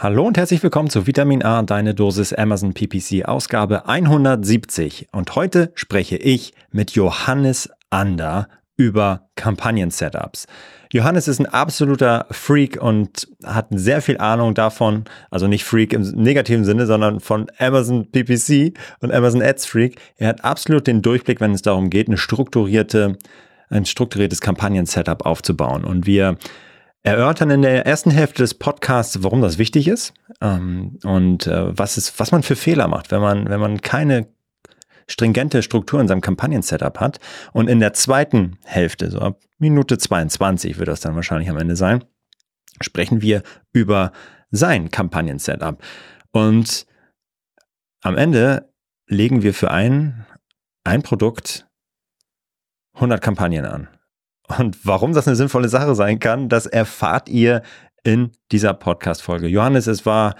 [0.00, 5.08] Hallo und herzlich willkommen zu Vitamin A, deine Dosis Amazon PPC, Ausgabe 170.
[5.10, 10.46] Und heute spreche ich mit Johannes Ander über Kampagnen-Setups.
[10.92, 16.02] Johannes ist ein absoluter Freak und hat sehr viel Ahnung davon, also nicht Freak im
[16.02, 20.00] negativen Sinne, sondern von Amazon PPC und Amazon Ads Freak.
[20.16, 23.18] Er hat absolut den Durchblick, wenn es darum geht, eine strukturierte,
[23.68, 25.82] ein strukturiertes Kampagnen-Setup aufzubauen.
[25.82, 26.38] Und wir
[27.02, 31.96] erörtern in der ersten Hälfte des Podcasts, warum das wichtig ist ähm, und äh, was,
[31.96, 34.28] ist, was man für Fehler macht, wenn man, wenn man keine
[35.08, 37.18] stringente Struktur in seinem Kampagnen-Setup hat.
[37.52, 41.76] Und in der zweiten Hälfte, so ab Minute 22 wird das dann wahrscheinlich am Ende
[41.76, 42.04] sein,
[42.80, 44.12] sprechen wir über
[44.50, 45.82] sein Kampagnen-Setup.
[46.30, 46.86] Und
[48.02, 48.72] am Ende
[49.06, 50.26] legen wir für ein,
[50.84, 51.66] ein Produkt
[52.94, 53.88] 100 Kampagnen an.
[54.56, 57.62] Und warum das eine sinnvolle Sache sein kann, das erfahrt ihr
[58.04, 59.48] in dieser Podcast-Folge.
[59.48, 60.34] Johannes, es war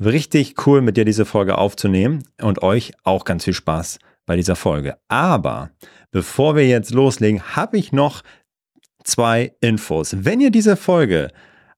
[0.00, 4.56] richtig cool, mit dir diese Folge aufzunehmen und euch auch ganz viel Spaß bei dieser
[4.56, 4.96] Folge.
[5.08, 5.70] Aber
[6.10, 8.22] bevor wir jetzt loslegen, habe ich noch
[9.04, 10.16] zwei Infos.
[10.18, 11.28] Wenn ihr diese Folge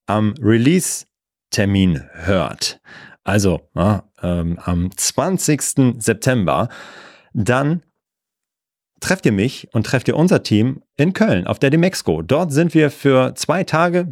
[0.06, 2.80] am Release-Termin hört,
[3.24, 5.96] also ja, ähm, am 20.
[5.98, 6.69] September,
[7.32, 7.82] dann
[9.05, 12.22] trefft ihr mich und trefft ihr unser Team in Köln auf der Demexco.
[12.22, 14.08] Dort sind wir für zwei Tage.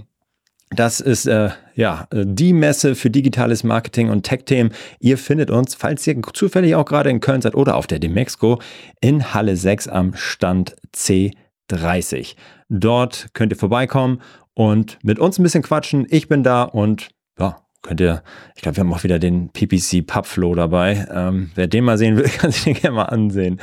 [0.71, 4.73] Das ist äh, ja die Messe für digitales Marketing und Tech-Themen.
[5.01, 8.61] Ihr findet uns, falls ihr zufällig auch gerade in Köln seid oder auf der Demexco,
[9.01, 12.37] in Halle 6 am Stand C30.
[12.69, 14.21] Dort könnt ihr vorbeikommen
[14.55, 16.07] und mit uns ein bisschen quatschen.
[16.11, 18.23] Ich bin da und ja, könnt ihr,
[18.57, 21.07] ich glaube, wir haben auch wieder den PPC Pubflow dabei.
[21.11, 23.59] Ähm, wer den mal sehen will, kann sich den gerne mal ansehen.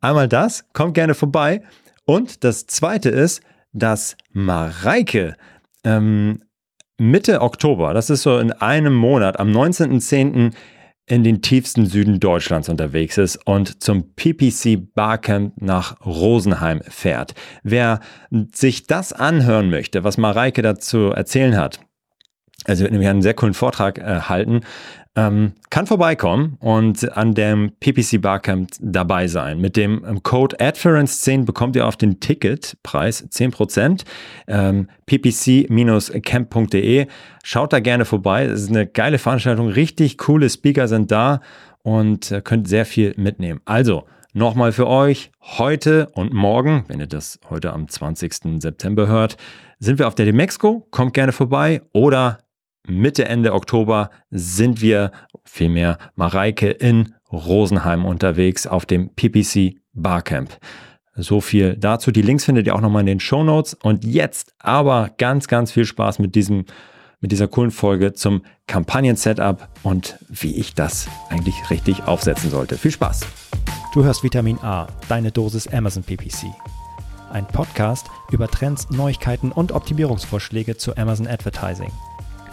[0.00, 1.62] Einmal das, kommt gerne vorbei.
[2.04, 5.36] Und das zweite ist, dass Mareike
[5.84, 6.42] ähm,
[6.98, 10.52] Mitte Oktober, das ist so in einem Monat, am 19.10.
[11.06, 17.34] in den tiefsten Süden Deutschlands unterwegs ist und zum PPC Barcamp nach Rosenheim fährt.
[17.62, 18.00] Wer
[18.52, 21.80] sich das anhören möchte, was Mareike dazu erzählen hat,
[22.64, 24.62] also wird nämlich einen sehr coolen Vortrag äh, halten,
[25.18, 29.60] ähm, kann vorbeikommen und an dem PPC Barcamp dabei sein.
[29.60, 34.04] Mit dem ähm, Code Adference10 bekommt ihr auf den Ticketpreis 10%.
[34.46, 36.18] Ähm, ppc-camp.de.
[37.42, 38.44] Schaut da gerne vorbei.
[38.44, 39.66] Es ist eine geile Veranstaltung.
[39.68, 41.40] Richtig coole Speaker sind da
[41.82, 43.60] und äh, könnt sehr viel mitnehmen.
[43.64, 44.04] Also,
[44.34, 48.60] Nochmal für euch, heute und morgen, wenn ihr das heute am 20.
[48.60, 49.38] September hört,
[49.80, 50.86] sind wir auf der Demexco.
[50.90, 52.38] Kommt gerne vorbei oder
[52.86, 55.12] Mitte, Ende Oktober sind wir,
[55.44, 60.58] vielmehr Mareike, in Rosenheim unterwegs auf dem PPC Barcamp.
[61.14, 62.12] So viel dazu.
[62.12, 63.74] Die Links findet ihr auch nochmal in den Show Notes.
[63.74, 66.64] Und jetzt aber ganz, ganz viel Spaß mit diesem,
[67.20, 72.78] mit dieser coolen Folge zum Kampagnen-Setup und wie ich das eigentlich richtig aufsetzen sollte.
[72.78, 73.26] Viel Spaß!
[73.94, 76.46] Du hörst Vitamin A, deine Dosis Amazon PPC.
[77.30, 81.90] Ein Podcast über Trends, Neuigkeiten und Optimierungsvorschläge zu Amazon Advertising.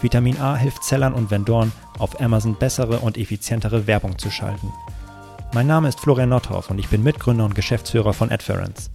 [0.00, 4.70] Vitamin A hilft Sellern und Vendoren, auf Amazon bessere und effizientere Werbung zu schalten.
[5.54, 8.90] Mein Name ist Florian Nothoff und ich bin Mitgründer und Geschäftsführer von Adference.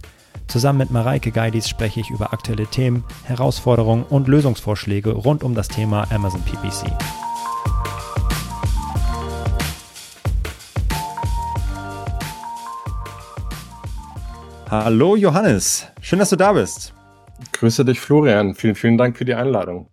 [0.46, 5.66] Zusammen mit Mareike Geidis spreche ich über aktuelle Themen, Herausforderungen und Lösungsvorschläge rund um das
[5.66, 6.92] Thema Amazon PPC.
[14.70, 16.94] Hallo Johannes, schön, dass du da bist.
[17.50, 19.91] Grüße dich Florian, vielen, vielen Dank für die Einladung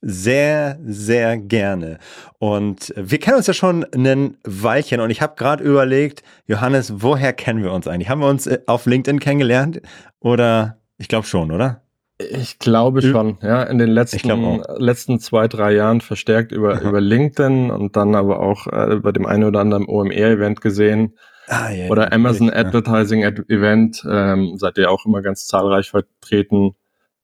[0.00, 1.98] sehr, sehr gerne.
[2.38, 7.32] Und wir kennen uns ja schon ein Weilchen und ich habe gerade überlegt, Johannes, woher
[7.32, 8.08] kennen wir uns eigentlich?
[8.08, 9.80] Haben wir uns äh, auf LinkedIn kennengelernt
[10.20, 11.82] oder ich glaube schon, oder?
[12.18, 17.70] Ich glaube schon, ja, in den letzten, letzten zwei, drei Jahren verstärkt über, über LinkedIn
[17.70, 21.18] und dann aber auch äh, bei dem einen oder anderen OMR-Event gesehen.
[21.48, 23.28] Ah, ja, oder Amazon richtig, Advertising ja.
[23.28, 26.74] Event, ähm, seid ihr auch immer ganz zahlreich vertreten.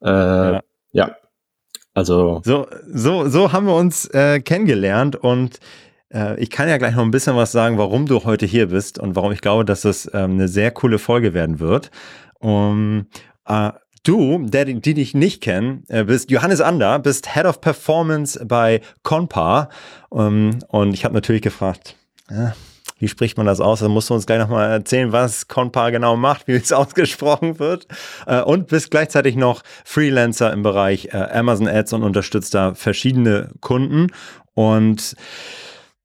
[0.02, 0.60] Äh,
[0.92, 1.16] ja.
[1.94, 2.41] Also.
[2.44, 5.58] So, so, so haben wir uns äh, kennengelernt und
[6.12, 8.99] äh, ich kann ja gleich noch ein bisschen was sagen, warum du heute hier bist
[8.99, 11.90] und warum ich glaube, dass es ähm, eine sehr coole Folge werden wird.
[12.40, 13.06] Um,
[13.46, 13.70] äh,
[14.05, 18.81] Du, der, die dich nicht kennen, äh, bist Johannes Ander, bist Head of Performance bei
[19.05, 19.69] Conpar.
[20.08, 21.94] Um, und ich habe natürlich gefragt,
[22.28, 22.52] ja,
[23.02, 23.81] wie spricht man das aus?
[23.81, 27.88] Dann musst du uns gleich nochmal erzählen, was Conpar genau macht, wie es ausgesprochen wird.
[28.28, 33.50] Äh, und bist gleichzeitig noch Freelancer im Bereich äh, Amazon Ads und unterstützt da verschiedene
[33.60, 34.12] Kunden.
[34.54, 35.16] Und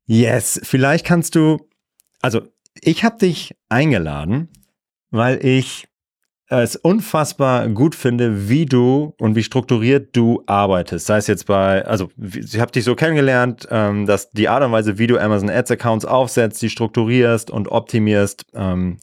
[0.08, 1.70] yes, vielleicht kannst du,
[2.24, 2.42] also
[2.82, 4.50] ich habe dich eingeladen,
[5.12, 5.88] weil ich
[6.50, 11.06] es unfassbar gut finde, wie du und wie strukturiert du arbeitest.
[11.06, 14.72] Sei es jetzt bei, also ich habe dich so kennengelernt, ähm, dass die Art und
[14.72, 19.00] Weise, wie du Amazon Ads Accounts aufsetzt, die strukturierst und optimierst, ähm,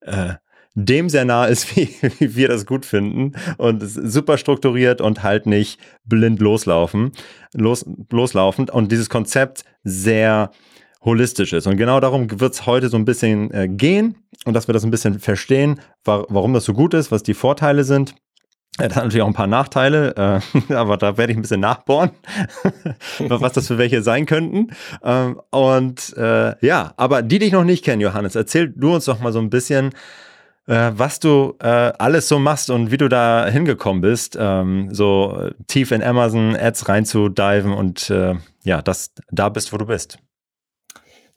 [0.00, 0.34] äh,
[0.74, 5.46] dem sehr nah ist, wie, wie wir das gut finden und super strukturiert und halt
[5.46, 7.12] nicht blind loslaufen,
[7.54, 10.50] los, loslaufend und dieses Konzept sehr
[11.04, 11.66] holistisch ist.
[11.66, 14.84] Und genau darum wird es heute so ein bisschen äh, gehen und dass wir das
[14.84, 18.14] ein bisschen verstehen, wa warum das so gut ist, was die Vorteile sind.
[18.76, 22.10] Das hat natürlich auch ein paar Nachteile, äh, aber da werde ich ein bisschen nachbohren,
[23.18, 24.68] was das für welche sein könnten.
[25.02, 29.20] Ähm, und äh, ja, aber die dich noch nicht kennen, Johannes, erzähl du uns doch
[29.20, 29.90] mal so ein bisschen,
[30.66, 31.66] äh, was du äh,
[31.98, 36.88] alles so machst und wie du da hingekommen bist, ähm, so tief in Amazon Ads
[36.88, 40.18] reinzudiven und äh, ja, dass da bist, wo du bist.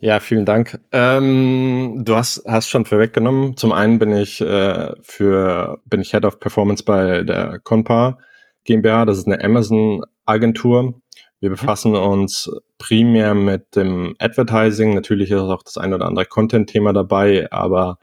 [0.03, 0.79] Ja, vielen Dank.
[0.91, 3.55] Ähm, du hast, hast schon vorweggenommen.
[3.55, 8.17] Zum einen bin ich äh, für bin ich Head of Performance bei der Conpa
[8.63, 9.05] GmbH.
[9.05, 10.99] Das ist eine Amazon-Agentur.
[11.39, 11.53] Wir mhm.
[11.53, 12.49] befassen uns
[12.79, 14.95] primär mit dem Advertising.
[14.95, 17.99] Natürlich ist auch das ein oder andere Content-Thema dabei, aber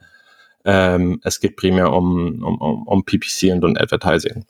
[0.63, 4.45] ähm, es geht primär um, um, um PPC und um Advertising.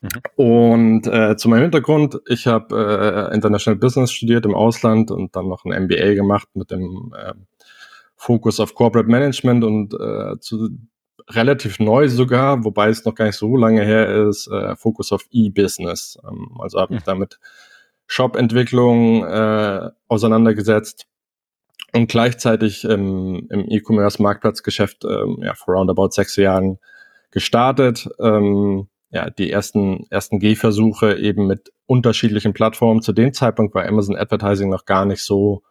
[0.00, 0.08] Mhm.
[0.36, 5.48] Und äh, zu meinem Hintergrund, ich habe äh, International Business studiert im Ausland und dann
[5.48, 7.34] noch ein MBA gemacht mit dem äh,
[8.16, 10.70] Fokus auf Corporate Management und äh, zu,
[11.28, 15.26] relativ neu sogar, wobei es noch gar nicht so lange her ist, äh, Fokus auf
[15.30, 16.18] E-Business.
[16.26, 17.06] Ähm, also habe ich mhm.
[17.06, 17.38] damit
[18.06, 21.06] Shop-Entwicklung äh, auseinandergesetzt
[21.92, 26.78] und gleichzeitig ähm, im E-Commerce-Marktplatzgeschäft ähm, ja, vor roundabout sechs Jahren
[27.30, 28.08] gestartet.
[28.18, 33.02] Ähm, ja, die ersten, ersten Gehversuche eben mit unterschiedlichen Plattformen.
[33.02, 35.62] Zu dem Zeitpunkt war Amazon Advertising noch gar nicht so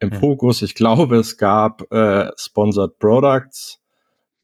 [0.00, 0.14] im mhm.
[0.14, 0.62] Fokus.
[0.62, 3.80] Ich glaube, es gab äh, Sponsored Products,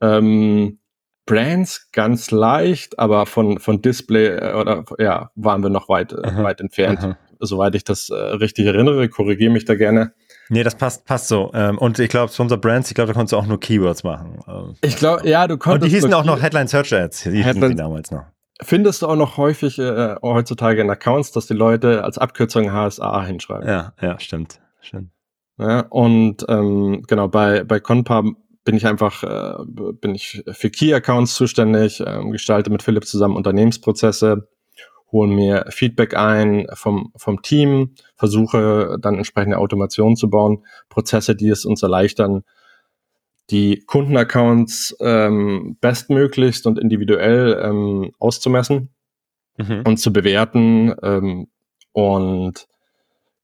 [0.00, 0.78] ähm,
[1.26, 6.42] Brands ganz leicht, aber von, von Display äh, oder ja, waren wir noch weit, äh,
[6.42, 7.00] weit entfernt.
[7.00, 7.18] Aha.
[7.38, 10.12] Soweit ich das äh, richtig erinnere, korrigiere mich da gerne.
[10.50, 11.52] Nee, das passt, passt so.
[11.54, 14.40] Ähm, und ich glaube, Sponsor Brands, ich glaube, da konntest du auch nur Keywords machen.
[14.48, 15.84] Ähm, ich glaube, ja, du konntest.
[15.84, 17.22] Und die hießen auch noch Headline Search Ads.
[17.22, 18.24] Die Headline, die damals noch.
[18.60, 23.24] Findest du auch noch häufig äh, heutzutage in Accounts, dass die Leute als Abkürzung HSA
[23.24, 23.66] hinschreiben?
[23.66, 24.60] Ja, ja, stimmt.
[24.80, 25.12] stimmt.
[25.56, 28.24] Ja, und ähm, genau, bei, bei Conpa
[28.64, 29.54] bin ich einfach, äh,
[30.00, 34.48] bin ich für Key Accounts zuständig, äh, gestalte mit Philipp zusammen Unternehmensprozesse
[35.12, 41.48] holen mir Feedback ein vom, vom Team, versuche dann entsprechende Automationen zu bauen, Prozesse, die
[41.48, 42.44] es uns erleichtern,
[43.50, 48.90] die Kundenaccounts ähm, bestmöglichst und individuell ähm, auszumessen
[49.58, 49.82] mhm.
[49.84, 50.94] und zu bewerten.
[51.02, 51.48] Ähm,
[51.92, 52.68] und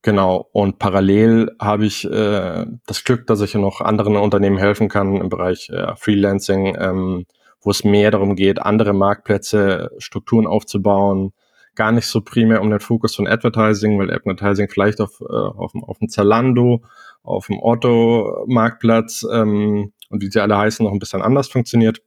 [0.02, 5.16] genau, und parallel habe ich äh, das Glück, dass ich noch anderen Unternehmen helfen kann
[5.16, 7.26] im Bereich äh, Freelancing, ähm,
[7.60, 11.32] wo es mehr darum geht, andere Marktplätze, Strukturen aufzubauen,
[11.76, 15.72] gar nicht so primär um den Fokus von Advertising, weil Advertising vielleicht auf, äh, auf,
[15.74, 16.82] auf dem Zalando,
[17.22, 22.02] auf dem Otto-Marktplatz ähm, und wie sie alle heißen, noch ein bisschen anders funktioniert.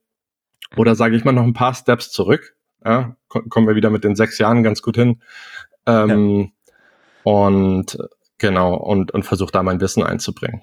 [0.75, 2.56] Oder sage ich mal noch ein paar Steps zurück.
[2.83, 5.21] Ja, kommen wir wieder mit den sechs Jahren ganz gut hin.
[5.86, 7.31] Ähm, ja.
[7.31, 7.98] Und
[8.38, 10.62] genau, und, und versuche da mein Wissen einzubringen.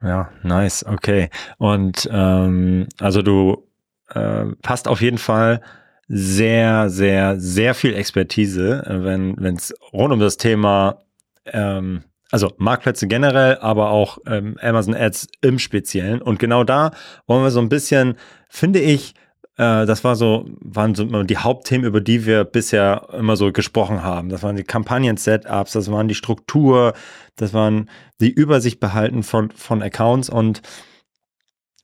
[0.00, 1.30] Ja, nice, okay.
[1.58, 3.68] Und ähm, also du
[4.08, 5.60] äh, passt auf jeden Fall
[6.08, 10.98] sehr, sehr, sehr viel Expertise, äh, wenn es rund um das Thema,
[11.46, 16.20] ähm, also Marktplätze generell, aber auch ähm, Amazon Ads im Speziellen.
[16.20, 16.92] Und genau da
[17.26, 18.16] wollen wir so ein bisschen,
[18.48, 19.14] finde ich,
[19.56, 24.02] äh, das war so, waren so die Hauptthemen, über die wir bisher immer so gesprochen
[24.02, 24.28] haben.
[24.28, 26.94] Das waren die Kampagnen-Setups, das waren die Struktur,
[27.36, 27.88] das waren
[28.20, 30.62] die Übersicht behalten von, von Accounts und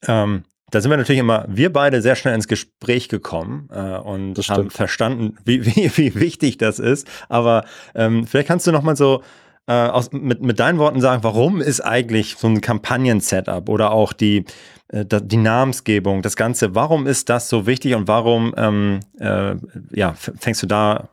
[0.07, 4.39] ähm, da sind wir natürlich immer, wir beide sehr schnell ins Gespräch gekommen äh, und
[4.49, 7.07] haben verstanden, wie, wie, wie wichtig das ist.
[7.29, 9.23] Aber ähm, vielleicht kannst du noch mal so
[9.67, 14.13] äh, aus, mit, mit deinen Worten sagen, warum ist eigentlich so ein Kampagnen-Setup oder auch
[14.13, 14.45] die,
[14.89, 19.55] äh, die Namensgebung, das Ganze, warum ist das so wichtig und warum ähm, äh,
[19.93, 21.11] ja, fängst du da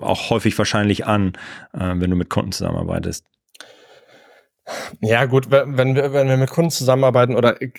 [0.00, 1.34] auch häufig wahrscheinlich an,
[1.72, 3.26] äh, wenn du mit Kunden zusammenarbeitest?
[5.00, 7.70] Ja, gut, wenn wir, wenn wir mit Kunden zusammenarbeiten oder e-,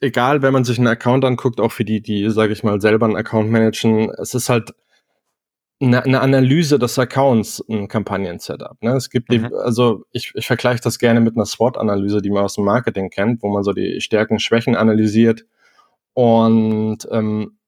[0.00, 3.06] egal, wenn man sich einen Account anguckt, auch für die, die, sage ich mal, selber
[3.06, 4.74] einen Account managen, es ist halt
[5.80, 8.80] eine, eine Analyse des Accounts, ein Kampagnen-Setup.
[8.82, 8.92] Ne?
[8.96, 9.48] Es gibt, mhm.
[9.48, 13.10] die, also ich, ich vergleiche das gerne mit einer SWOT-Analyse, die man aus dem Marketing
[13.10, 15.44] kennt, wo man so die Stärken, Schwächen analysiert
[16.14, 17.58] und ähm,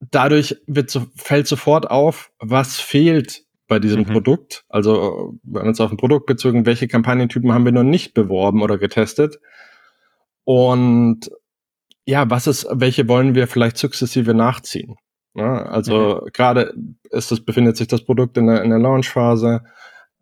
[0.00, 4.06] dadurch wird so, fällt sofort auf, was fehlt bei diesem mhm.
[4.06, 4.64] Produkt.
[4.68, 8.62] Also wir haben uns auf ein Produkt bezogen, welche Kampagnentypen haben wir noch nicht beworben
[8.62, 9.38] oder getestet.
[10.44, 11.30] Und
[12.04, 14.96] ja, was ist, welche wollen wir vielleicht sukzessive nachziehen?
[15.34, 16.28] Ja, also mhm.
[16.32, 16.74] gerade
[17.10, 19.64] ist das, befindet sich das Produkt in der, in der Launchphase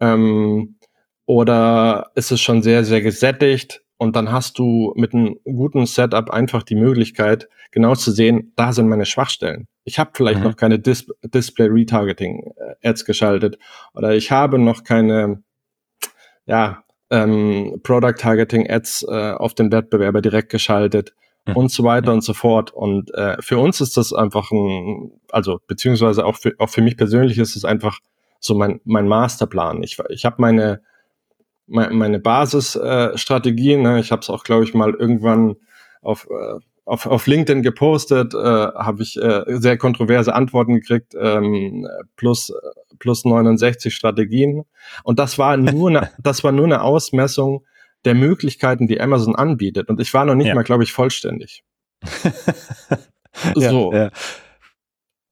[0.01, 0.79] ähm,
[1.27, 6.31] oder ist es schon sehr, sehr gesättigt und dann hast du mit einem guten Setup
[6.31, 9.69] einfach die Möglichkeit, genau zu sehen, da sind meine Schwachstellen.
[9.85, 10.45] Ich habe vielleicht mhm.
[10.45, 13.59] noch keine Dis Display Retargeting äh, Ads geschaltet
[13.95, 15.43] oder ich habe noch keine
[16.47, 21.15] ja, ähm, Product Targeting Ads äh, auf den Wettbewerber direkt geschaltet
[21.47, 21.57] mhm.
[21.57, 22.17] und so weiter mhm.
[22.17, 22.73] und so fort.
[22.73, 26.97] Und äh, für uns ist das einfach ein, also beziehungsweise auch für, auch für mich
[26.97, 28.01] persönlich ist es einfach
[28.41, 29.83] so mein, mein Masterplan.
[29.83, 30.83] Ich, ich habe meine,
[31.67, 34.01] meine, meine Basisstrategie, äh, ne?
[34.01, 35.57] ich habe es auch, glaube ich, mal irgendwann
[36.03, 41.87] auf, äh, auf, auf LinkedIn gepostet, äh, habe ich äh, sehr kontroverse Antworten gekriegt, ähm,
[42.17, 42.53] plus,
[42.99, 44.65] plus 69 Strategien.
[45.03, 47.65] Und das war nur eine, das war nur eine Ausmessung
[48.05, 49.89] der Möglichkeiten, die Amazon anbietet.
[49.89, 50.55] Und ich war noch nicht ja.
[50.55, 51.65] mal, glaube ich, vollständig.
[53.55, 53.93] so.
[53.93, 54.11] Ja, ja.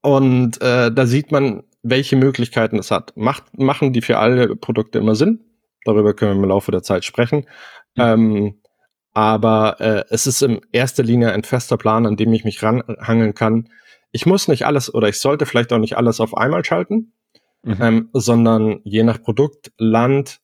[0.00, 3.12] Und äh, da sieht man, welche Möglichkeiten es hat.
[3.16, 5.40] Macht, machen die für alle Produkte immer Sinn?
[5.84, 7.46] Darüber können wir im Laufe der Zeit sprechen.
[7.96, 8.02] Mhm.
[8.02, 8.62] Ähm,
[9.14, 13.34] aber äh, es ist in erster Linie ein fester Plan, an dem ich mich ranhangeln
[13.34, 13.68] kann.
[14.10, 17.12] Ich muss nicht alles oder ich sollte vielleicht auch nicht alles auf einmal schalten,
[17.62, 17.76] mhm.
[17.80, 20.40] ähm, sondern je nach Produkt, Land,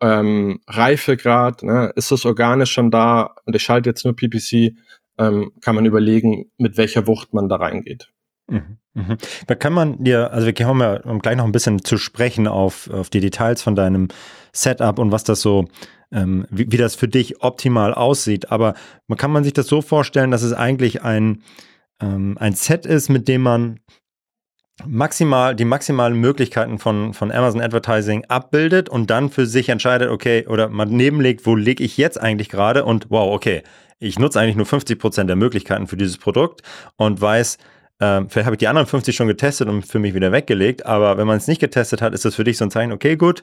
[0.00, 4.76] ähm, Reifegrad, ne, ist das organisch schon da und ich schalte jetzt nur PPC,
[5.18, 8.12] ähm, kann man überlegen, mit welcher Wucht man da reingeht.
[8.48, 9.16] Mhm, mhm.
[9.46, 12.88] Da kann man dir, also wir kommen ja gleich noch ein bisschen zu sprechen auf,
[12.90, 14.08] auf die Details von deinem
[14.52, 15.66] Setup und was das so,
[16.12, 18.50] ähm, wie, wie das für dich optimal aussieht.
[18.52, 18.74] Aber
[19.08, 21.42] man kann man sich das so vorstellen, dass es eigentlich ein,
[22.00, 23.80] ähm, ein Set ist, mit dem man
[24.84, 30.46] maximal die maximalen Möglichkeiten von, von Amazon Advertising abbildet und dann für sich entscheidet, okay,
[30.46, 33.62] oder man nebenlegt, wo lege ich jetzt eigentlich gerade und wow, okay,
[33.98, 36.62] ich nutze eigentlich nur 50 Prozent der Möglichkeiten für dieses Produkt
[36.96, 37.56] und weiß,
[38.00, 41.16] ähm, vielleicht habe ich die anderen 50 schon getestet und für mich wieder weggelegt, aber
[41.16, 43.42] wenn man es nicht getestet hat, ist das für dich so ein Zeichen, okay, gut,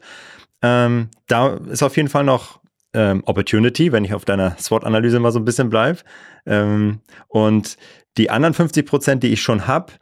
[0.61, 2.59] ähm, da ist auf jeden Fall noch
[2.93, 5.99] ähm, Opportunity, wenn ich auf deiner SWOT-Analyse mal so ein bisschen bleibe.
[6.45, 7.77] Ähm, und
[8.17, 9.93] die anderen 50 Prozent, die ich schon habe,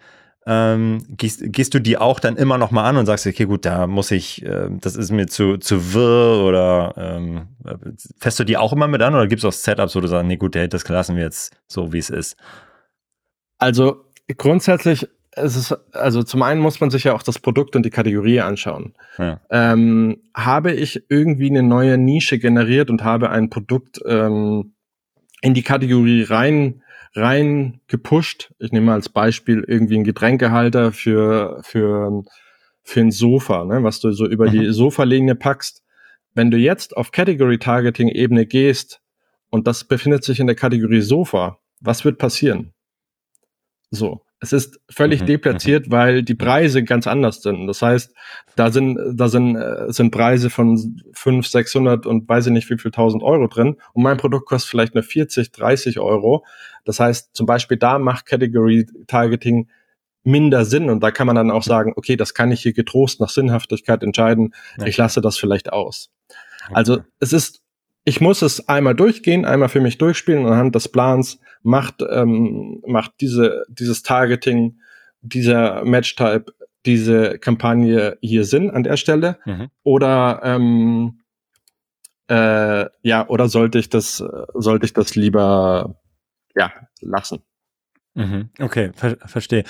[0.46, 3.65] ähm, gehst, gehst du die auch dann immer noch mal an und sagst, okay, gut,
[3.65, 7.22] da muss ich, äh, das ist mir zu, zu wirr oder
[8.20, 10.25] fährst du die auch immer mit an oder gibt es auch Setups, wo du sagst,
[10.25, 12.36] nee, gut, das lassen wir jetzt so, wie es ist?
[13.60, 17.85] Also grundsätzlich es ist, also zum einen muss man sich ja auch das Produkt und
[17.85, 18.93] die Kategorie anschauen.
[19.17, 19.39] Ja.
[19.50, 24.73] Ähm, habe ich irgendwie eine neue Nische generiert und habe ein Produkt ähm,
[25.41, 26.83] in die Kategorie rein
[27.13, 28.53] rein gepusht.
[28.59, 32.23] Ich nehme mal als Beispiel irgendwie einen Getränkehalter für, für,
[32.83, 34.51] für ein Sofa, ne, was du so über mhm.
[34.51, 35.83] die Sofalinie packst.
[36.33, 39.01] Wenn du jetzt auf Category Targeting Ebene gehst
[39.50, 42.73] und das befindet sich in der Kategorie Sofa, was wird passieren?
[43.91, 44.21] So.
[44.43, 45.91] Es ist völlig mhm, deplatziert, mhm.
[45.91, 47.67] weil die Preise ganz anders sind.
[47.67, 48.12] Das heißt,
[48.55, 52.77] da sind, da sind, äh, sind Preise von 500, 600 und weiß ich nicht wie
[52.77, 53.77] viel tausend Euro drin.
[53.93, 56.43] Und mein Produkt kostet vielleicht nur 40, 30 Euro.
[56.86, 59.67] Das heißt, zum Beispiel da macht Category Targeting
[60.24, 63.19] minder Sinn und da kann man dann auch sagen, okay, das kann ich hier getrost
[63.19, 64.53] nach Sinnhaftigkeit entscheiden.
[64.77, 64.86] Ja.
[64.86, 66.10] Ich lasse das vielleicht aus.
[66.65, 66.74] Okay.
[66.74, 67.61] Also es ist
[68.03, 72.81] ich muss es einmal durchgehen, einmal für mich durchspielen und anhand des Plans macht, ähm,
[72.86, 74.79] macht diese, dieses Targeting,
[75.22, 76.53] dieser Match-Type,
[76.86, 79.38] diese Kampagne hier Sinn an der Stelle?
[79.46, 79.70] Mhm.
[79.84, 81.22] Oder ähm,
[82.27, 86.00] äh, ja, oder sollte ich das, sollte ich das lieber
[86.55, 87.43] ja lassen?
[88.15, 88.50] Mhm.
[88.60, 89.63] Okay, ver verstehe.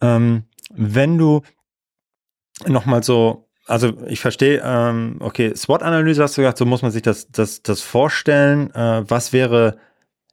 [0.00, 1.42] Ähm, wenn du
[2.66, 7.02] nochmal so also ich verstehe, ähm, okay, SWOT-Analyse hast du gesagt, so muss man sich
[7.02, 8.70] das, das, das vorstellen.
[8.74, 9.78] Äh, was wäre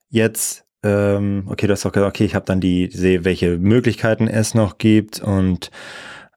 [0.09, 4.27] jetzt, ähm, okay, du hast auch gesagt, okay, ich habe dann die, sehe, welche Möglichkeiten
[4.27, 5.71] es noch gibt und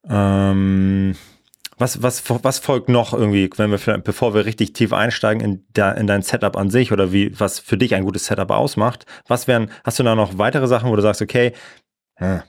[0.07, 1.15] ähm,
[1.77, 5.91] was, was, was folgt noch irgendwie, wenn wir bevor wir richtig tief einsteigen in, da,
[5.91, 9.05] in dein Setup an sich oder wie, was für dich ein gutes Setup ausmacht?
[9.27, 11.53] Was wären, hast du da noch weitere Sachen, wo du sagst, okay,
[12.17, 12.39] äh,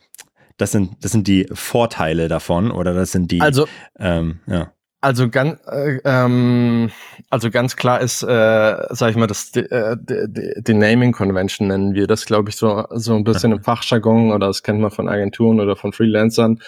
[0.63, 3.41] das sind, das sind die Vorteile davon oder das sind die.
[3.41, 3.67] Also,
[3.99, 4.73] ähm, ja.
[5.01, 6.93] Also ganz, äh, ähm,
[7.29, 11.95] also ganz klar ist, äh, sag ich mal, das äh, die, die Naming Convention nennen
[11.95, 15.09] wir das, glaube ich, so so ein bisschen im Fachjargon oder das kennt man von
[15.09, 16.61] Agenturen oder von Freelancern.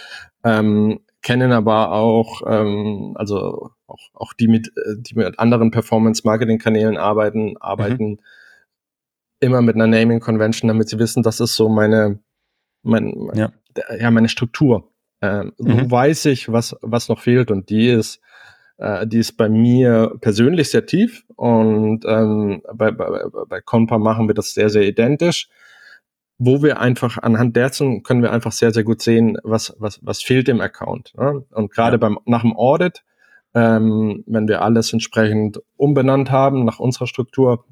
[0.42, 6.96] Ähm, kennen aber auch, ähm, also auch, auch die mit, äh, die mit anderen Performance-Marketing-Kanälen
[6.96, 8.18] arbeiten, arbeiten mhm.
[9.38, 12.18] immer mit einer Naming Convention, damit sie wissen, das ist so meine,
[12.82, 13.52] mein, ja
[13.98, 14.90] ja, meine Struktur.
[15.22, 15.78] Ähm, mhm.
[15.80, 18.20] So weiß ich, was, was noch fehlt und die ist,
[18.78, 24.28] äh, die ist bei mir persönlich sehr tief und ähm, bei, bei, bei Compa machen
[24.28, 25.48] wir das sehr, sehr identisch.
[26.38, 30.22] wo wir einfach anhand dessen können wir einfach sehr, sehr gut sehen, was, was, was
[30.22, 31.14] fehlt dem Account.
[31.16, 31.44] Ne?
[31.52, 31.98] Und gerade ja.
[31.98, 33.04] beim, nach dem Audit,
[33.54, 37.64] ähm, wenn wir alles entsprechend umbenannt haben nach unserer Struktur,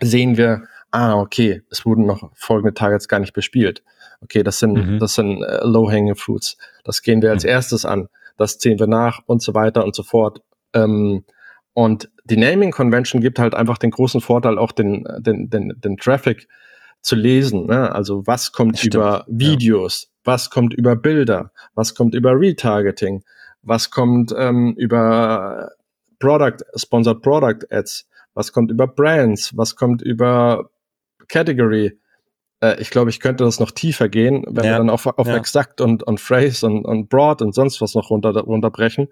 [0.00, 3.82] sehen wir, ah, okay, es wurden noch folgende Targets gar nicht bespielt.
[4.20, 4.98] Okay, das sind, mhm.
[4.98, 6.56] das sind äh, low-hanging fruits.
[6.84, 7.50] Das gehen wir als mhm.
[7.50, 8.08] erstes an.
[8.36, 10.40] Das ziehen wir nach und so weiter und so fort.
[10.72, 11.24] Ähm,
[11.72, 15.96] und die Naming Convention gibt halt einfach den großen Vorteil, auch den, den, den, den
[15.96, 16.48] Traffic
[17.02, 17.66] zu lesen.
[17.66, 17.94] Ne?
[17.94, 20.08] Also was kommt über Videos, ja.
[20.24, 23.22] was kommt über Bilder, was kommt über Retargeting,
[23.62, 25.72] was kommt ähm, über
[26.18, 30.70] Product, Sponsored Product Ads, was kommt über Brands, was kommt über
[31.28, 31.98] Category.
[32.66, 34.72] Äh, ich glaube, ich könnte das noch tiefer gehen, wenn ja.
[34.72, 35.36] wir dann auf, auf ja.
[35.36, 39.08] Exakt und, und Phrase und, und Broad und sonst was noch runter, runterbrechen.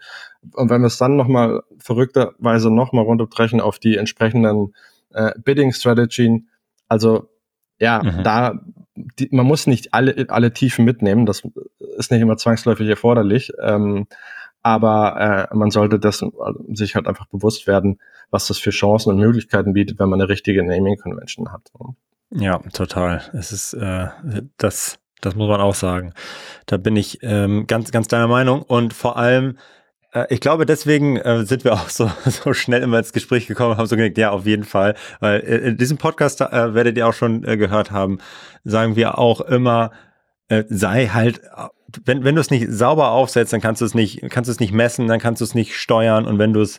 [0.55, 4.75] Und wenn wir es dann nochmal verrückterweise nochmal runterbrechen auf die entsprechenden
[5.13, 6.49] äh, Bidding-Strategien,
[6.89, 7.29] also
[7.79, 8.23] ja, mhm.
[8.23, 8.61] da,
[8.95, 11.43] die, man muss nicht alle, alle Tiefen mitnehmen, das
[11.97, 14.07] ist nicht immer zwangsläufig erforderlich, ähm,
[14.63, 16.29] aber äh, man sollte das äh,
[16.73, 20.29] sich halt einfach bewusst werden, was das für Chancen und Möglichkeiten bietet, wenn man eine
[20.29, 21.71] richtige Naming Convention hat.
[22.37, 23.23] Ja, total.
[23.33, 24.09] Es ist äh,
[24.59, 26.13] das, das muss man auch sagen.
[26.67, 29.57] Da bin ich ähm, ganz, ganz deiner Meinung und vor allem
[30.13, 33.73] äh, ich glaube, deswegen äh, sind wir auch so, so schnell immer ins Gespräch gekommen
[33.73, 34.95] und haben so gedacht, ja, auf jeden Fall.
[35.21, 38.19] Weil äh, in diesem Podcast äh, werdet ihr auch schon äh, gehört haben,
[38.65, 39.93] sagen wir auch immer,
[40.49, 41.41] äh, sei halt,
[42.05, 44.61] wenn, wenn du es nicht sauber aufsetzt, dann kannst du es nicht, kannst du es
[44.61, 46.79] nicht messen, dann kannst du es nicht steuern und wenn du es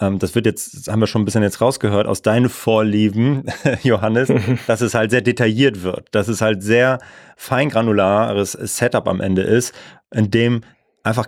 [0.00, 3.44] ähm, das wird jetzt, das haben wir schon ein bisschen jetzt rausgehört, aus deinen Vorlieben,
[3.82, 4.32] Johannes,
[4.66, 6.98] dass es halt sehr detailliert wird, dass es halt sehr
[7.36, 9.74] feingranulares Setup am Ende ist,
[10.12, 10.62] in dem
[11.02, 11.26] einfach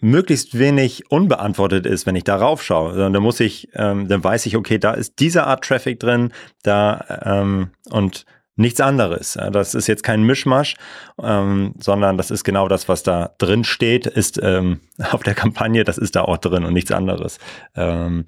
[0.00, 2.92] möglichst wenig unbeantwortet ist, wenn ich darauf schaue.
[2.92, 6.32] Sondern da muss ich, ähm, dann weiß ich, okay, da ist diese Art Traffic drin,
[6.62, 9.38] da ähm, und nichts anderes.
[9.52, 10.74] Das ist jetzt kein Mischmasch,
[11.22, 14.80] ähm, sondern das ist genau das, was da drin steht, ist ähm,
[15.12, 17.38] auf der Kampagne, das ist da auch drin und nichts anderes.
[17.74, 18.24] Ähm,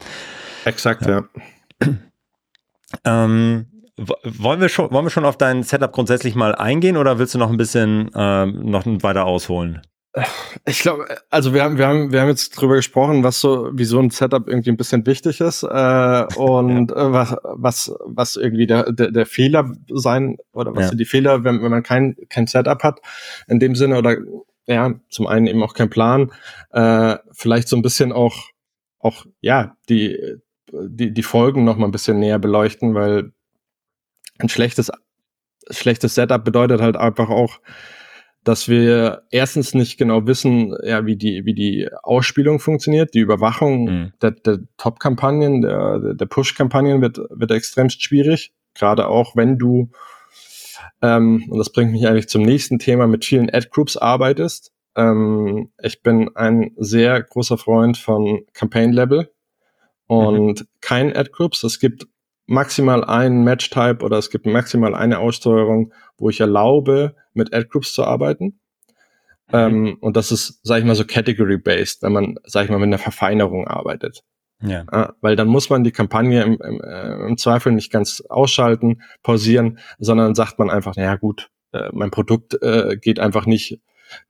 [0.64, 1.24] Exakt, ja.
[1.82, 1.88] ja.
[3.04, 3.66] Ähm,
[3.98, 7.38] wollen wir schon, wollen wir schon auf dein Setup grundsätzlich mal eingehen oder willst du
[7.38, 9.82] noch ein bisschen äh, noch weiter ausholen?
[10.66, 13.84] Ich glaube, also wir haben, wir haben, wir haben jetzt drüber gesprochen, was so, wie
[13.84, 15.66] so ein Setup irgendwie ein bisschen wichtig ist äh,
[16.36, 16.96] und ja.
[16.96, 20.88] äh, was, was, was irgendwie der, der, der Fehler sein oder was ja.
[20.90, 23.00] sind die Fehler, wenn, wenn man kein, kein Setup hat
[23.46, 24.16] in dem Sinne oder
[24.66, 26.30] ja, zum einen eben auch kein Plan,
[26.72, 28.50] äh, vielleicht so ein bisschen auch,
[28.98, 30.18] auch ja die,
[30.72, 33.32] die, die Folgen noch mal ein bisschen näher beleuchten, weil
[34.38, 34.90] ein schlechtes,
[35.70, 37.60] schlechtes Setup bedeutet halt einfach auch
[38.44, 43.84] dass wir erstens nicht genau wissen, ja, wie die, wie die Ausspielung funktioniert, die Überwachung
[43.84, 44.12] mhm.
[44.22, 48.52] der, der Top-Kampagnen, der, der Push-Kampagnen wird, wird extremst schwierig.
[48.74, 49.90] Gerade auch, wenn du,
[51.02, 54.72] ähm, und das bringt mich eigentlich zum nächsten Thema, mit vielen Ad-Groups arbeitest.
[54.96, 59.30] Ähm, ich bin ein sehr großer Freund von Campaign-Level
[60.06, 60.66] und mhm.
[60.80, 61.64] kein Ad-Groups.
[61.64, 62.06] Es gibt
[62.48, 68.04] maximal einen Match-Type oder es gibt maximal eine Aussteuerung, wo ich erlaube, mit Ad-Groups zu
[68.04, 68.58] arbeiten.
[69.48, 69.52] Mhm.
[69.52, 72.86] Ähm, und das ist, sag ich mal, so category-based, wenn man, sag ich mal, mit
[72.86, 74.24] einer Verfeinerung arbeitet.
[74.60, 74.84] Ja.
[74.90, 75.14] ja.
[75.20, 79.78] weil dann muss man die Kampagne im, im, äh, im Zweifel nicht ganz ausschalten, pausieren,
[79.98, 83.80] sondern sagt man einfach, naja gut, äh, mein Produkt äh, geht einfach nicht,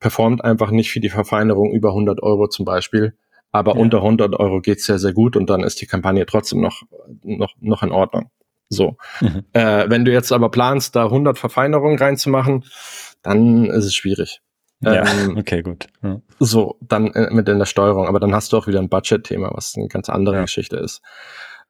[0.00, 3.16] performt einfach nicht für die Verfeinerung über 100 Euro zum Beispiel
[3.58, 3.80] aber ja.
[3.80, 6.82] unter 100 Euro geht's sehr, sehr gut und dann ist die Kampagne trotzdem noch,
[7.22, 8.30] noch, noch in Ordnung.
[8.68, 8.96] So.
[9.20, 9.44] Mhm.
[9.52, 12.64] Äh, wenn du jetzt aber planst, da 100 Verfeinerungen reinzumachen,
[13.22, 14.40] dann ist es schwierig.
[14.80, 15.86] Ja, ähm, okay, gut.
[16.02, 16.20] Ja.
[16.38, 19.50] So, dann äh, mit in der Steuerung, aber dann hast du auch wieder ein Budget-Thema,
[19.54, 20.42] was eine ganz andere ja.
[20.42, 21.02] Geschichte ist.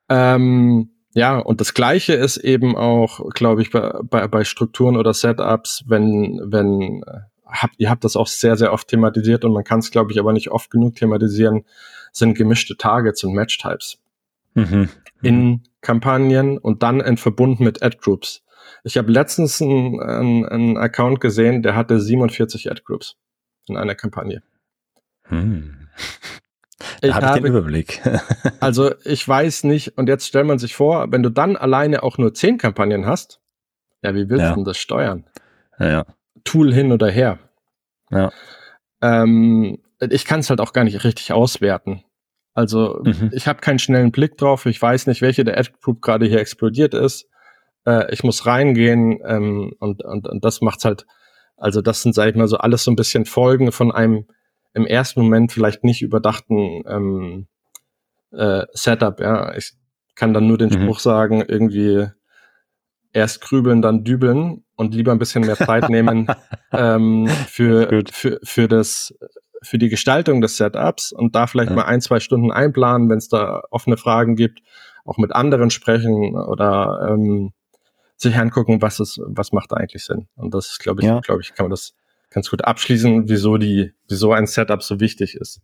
[0.09, 5.15] Ähm, ja, und das Gleiche ist eben auch, glaube ich, bei, bei, bei Strukturen oder
[5.15, 9.65] Setups, wenn, wenn äh, habt, ihr habt das auch sehr, sehr oft thematisiert und man
[9.65, 11.65] kann es, glaube ich, aber nicht oft genug thematisieren,
[12.13, 13.99] sind gemischte Targets und Match-Types.
[14.55, 14.89] Mhm.
[15.23, 18.43] In Kampagnen und dann in Verbund mit Ad-Groups.
[18.85, 23.17] Ich habe letztens einen, Account gesehen, der hatte 47 Ad-Groups
[23.67, 24.43] in einer Kampagne.
[25.25, 25.89] Hm.
[27.01, 28.01] Da habe ich den Überblick.
[28.61, 32.19] also ich weiß nicht, und jetzt stellt man sich vor, wenn du dann alleine auch
[32.19, 33.41] nur 10 Kampagnen hast,
[34.03, 34.55] ja, wie willst ja.
[34.55, 35.25] du das steuern?
[35.79, 36.07] Ja, ja.
[36.45, 37.39] Tool hin oder her.
[38.11, 38.31] Ja.
[39.01, 42.05] Ähm, ich kann es halt auch gar nicht richtig auswerten.
[42.55, 43.31] Also mhm.
[43.33, 44.67] ich habe keinen schnellen Blick drauf.
[44.67, 47.29] Ich weiß nicht, welche der Ad Group gerade hier explodiert ist.
[47.87, 51.07] Äh, ich muss reingehen ähm, und, und, und das macht's halt.
[51.57, 54.27] Also das sind, sag ich mal, so alles so ein bisschen Folgen von einem
[54.75, 57.49] im ersten Moment vielleicht nicht überdachten ähm,
[58.33, 59.19] äh, Setup.
[59.21, 59.73] Ja, ich
[60.15, 60.83] kann dann nur den mhm.
[60.83, 62.07] Spruch sagen, irgendwie
[63.13, 66.29] erst grübeln, dann dübeln und lieber ein bisschen mehr Zeit nehmen
[66.73, 69.15] ähm, für, für, für das
[69.61, 71.77] für die Gestaltung des Setups und da vielleicht ja.
[71.77, 74.61] mal ein, zwei Stunden einplanen, wenn es da offene Fragen gibt,
[75.05, 77.53] auch mit anderen sprechen oder ähm,
[78.17, 80.29] sich angucken, was ist, was macht eigentlich Sinn.
[80.37, 81.19] Und das glaube ich, ja.
[81.21, 81.95] glaube ich, kann man das
[82.31, 85.61] ganz gut abschließen, wieso die, wieso ein Setup so wichtig ist.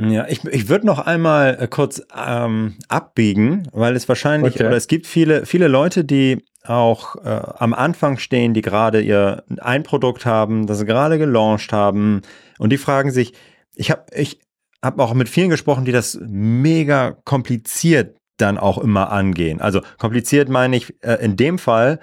[0.00, 4.66] Ja, ich, ich würde noch einmal äh, kurz ähm, abbiegen, weil es wahrscheinlich, okay.
[4.66, 9.44] oder es gibt viele, viele Leute, die auch äh, am Anfang stehen, die gerade ihr
[9.58, 12.22] ein Produkt haben, das sie gerade gelauncht haben
[12.58, 13.34] und die fragen sich,
[13.74, 14.40] ich habe ich
[14.82, 19.60] hab auch mit vielen gesprochen, die das mega kompliziert dann auch immer angehen.
[19.60, 22.00] Also kompliziert meine ich äh, in dem Fall,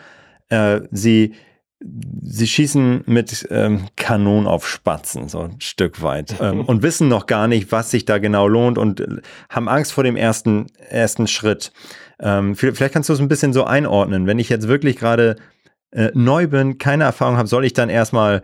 [0.49, 1.33] äh, sie
[2.21, 7.25] sie schießen mit ähm, Kanonen auf Spatzen, so ein Stück weit, ähm, und wissen noch
[7.25, 11.27] gar nicht, was sich da genau lohnt und äh, haben Angst vor dem ersten, ersten
[11.27, 11.71] Schritt.
[12.21, 14.27] Ähm, vielleicht kannst du es ein bisschen so einordnen.
[14.27, 15.35] Wenn ich jetzt wirklich gerade
[15.91, 18.43] äh, neu bin, keine Erfahrung habe, soll ich dann erstmal,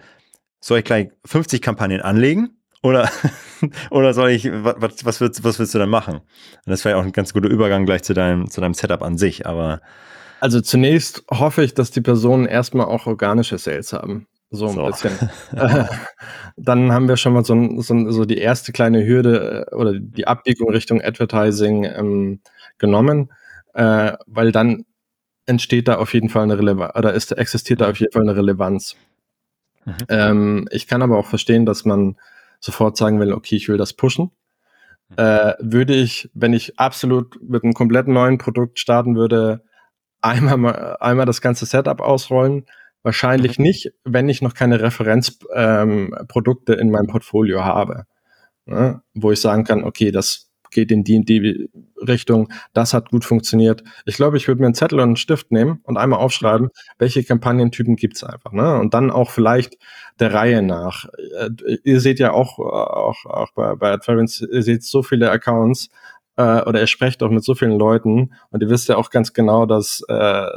[0.60, 2.58] soll ich gleich 50 Kampagnen anlegen?
[2.84, 3.10] Oder,
[3.92, 6.16] oder soll ich, was, was, willst, was willst du dann machen?
[6.18, 6.24] Und
[6.66, 9.18] das wäre ja auch ein ganz guter Übergang gleich zu deinem, zu deinem Setup an
[9.18, 9.82] sich, aber
[10.40, 14.28] also zunächst hoffe ich, dass die Personen erstmal auch organische Sales haben.
[14.50, 14.86] So ein so.
[14.86, 15.12] bisschen.
[16.58, 20.28] dann haben wir schon mal so, so, so, die erste kleine Hürde äh, oder die
[20.28, 22.40] Abbiegung Richtung Advertising ähm,
[22.78, 23.32] genommen,
[23.78, 24.86] äh, weil dann
[25.46, 28.36] entsteht da auf jeden Fall eine Relevanz oder ist, existiert da auf jeden Fall eine
[28.36, 28.96] Relevanz.
[29.86, 29.94] Mhm.
[30.10, 32.18] Ähm, ich kann aber auch verstehen, dass man
[32.60, 34.32] sofort sagen will, okay, ich will das pushen.
[35.10, 35.16] Mhm.
[35.18, 39.64] Äh, würde ich, wenn ich absolut mit einem komplett neuen Produkt starten würde,
[40.22, 42.66] einmal, mal, einmal das ganze Setup ausrollen.
[43.04, 43.64] Wahrscheinlich mhm.
[43.64, 48.06] nicht, wenn ich noch keine Referenzprodukte ähm, in meinem Portfolio habe,
[48.66, 49.04] ne?
[49.14, 53.26] wo ich sagen kann, okay, das geht in die in die Richtung, das hat gut
[53.26, 53.84] funktioniert.
[54.06, 57.24] Ich glaube, ich würde mir einen Zettel und einen Stift nehmen und einmal aufschreiben, welche
[57.24, 58.52] Kampagnentypen gibt's einfach.
[58.52, 58.80] Ne?
[58.80, 59.78] Und dann auch vielleicht
[60.20, 61.06] der Reihe nach.
[61.40, 65.90] Äh, ihr seht ja auch, auch, auch bei, bei Adference, ihr seht so viele Accounts,
[66.38, 69.34] äh, oder ihr sprecht auch mit so vielen Leuten und ihr wisst ja auch ganz
[69.34, 70.48] genau, dass äh,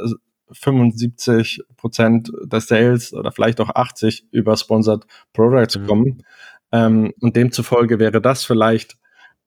[0.51, 5.87] 75 Prozent der Sales oder vielleicht auch 80 über Sponsored Products mhm.
[5.87, 6.23] kommen.
[6.71, 8.97] Ähm, und demzufolge wäre das vielleicht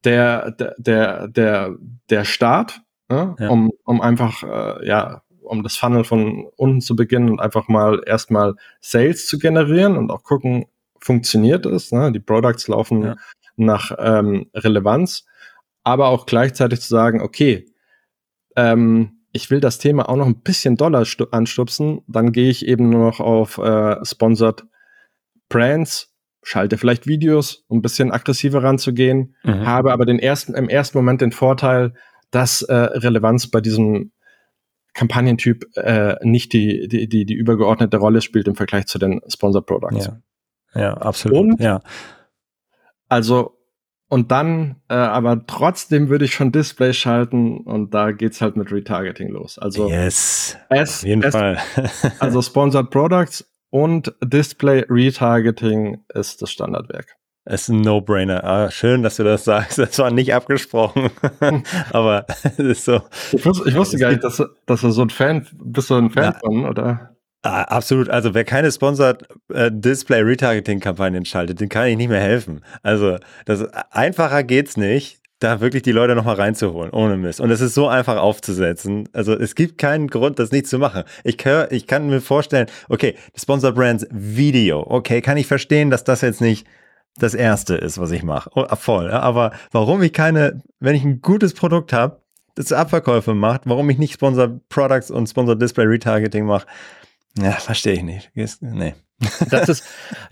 [0.04, 1.76] der, der, der,
[2.10, 3.34] der, Start, ne?
[3.38, 3.48] ja.
[3.48, 8.02] um, um einfach, äh, ja, um das Funnel von unten zu beginnen und einfach mal
[8.06, 10.66] erstmal Sales zu generieren und auch gucken,
[10.98, 11.92] funktioniert es.
[11.92, 12.12] Ne?
[12.12, 13.16] Die Products laufen ja.
[13.56, 15.24] nach ähm, Relevanz
[15.84, 17.66] aber auch gleichzeitig zu sagen, okay,
[18.56, 22.88] ähm, ich will das Thema auch noch ein bisschen doller anstupsen, dann gehe ich eben
[22.88, 24.64] nur noch auf äh, Sponsored
[25.48, 26.13] Brands,
[26.44, 29.66] schalte vielleicht Videos, um ein bisschen aggressiver ranzugehen, mhm.
[29.66, 31.94] habe aber den ersten, im ersten Moment den Vorteil,
[32.30, 34.12] dass äh, Relevanz bei diesem
[34.92, 39.66] Kampagnentyp äh, nicht die, die, die, die übergeordnete Rolle spielt im Vergleich zu den Sponsored
[39.66, 40.06] Products.
[40.74, 41.38] Ja, ja absolut.
[41.38, 41.80] Und, ja.
[43.08, 43.58] Also
[44.08, 48.70] und dann, äh, aber trotzdem würde ich schon Display schalten und da geht's halt mit
[48.70, 49.58] Retargeting los.
[49.58, 51.58] Also yes, es, auf jeden es, Fall.
[52.20, 57.16] also Sponsored Products und Display Retargeting ist das Standardwerk.
[57.44, 58.44] Es ist ein No-Brainer.
[58.44, 59.78] Ah, schön, dass du das sagst.
[59.78, 61.10] Das war nicht abgesprochen.
[61.92, 63.02] Aber es ist so.
[63.32, 66.10] Ich wusste, ich wusste gar nicht, dass, dass du so ein Fan bist, du ein
[66.10, 66.38] Fan ja.
[66.38, 67.16] von, oder?
[67.42, 68.08] Ah, absolut.
[68.10, 72.60] Also wer keine Sponsored äh, Display Retargeting Kampagnen schaltet, den kann ich nicht mehr helfen.
[72.84, 77.40] Also das einfacher geht's nicht, da wirklich die Leute nochmal reinzuholen, ohne Mist.
[77.40, 79.08] Und es ist so einfach aufzusetzen.
[79.12, 81.04] Also es gibt keinen Grund, das nicht zu machen.
[81.22, 86.04] Ich, hör, ich kann mir vorstellen, okay, Sponsored Brands Video, okay, kann ich verstehen, dass
[86.04, 86.66] das jetzt nicht
[87.16, 88.50] das erste ist, was ich mache.
[88.54, 89.10] Oh, voll.
[89.10, 92.20] Aber warum ich keine, wenn ich ein gutes Produkt habe,
[92.54, 96.66] das Abverkäufe macht, warum ich nicht Sponsored Products und Sponsored Display Retargeting mache,
[97.38, 98.30] ja, verstehe ich nicht.
[98.60, 98.94] Nee.
[99.50, 99.84] Das ist,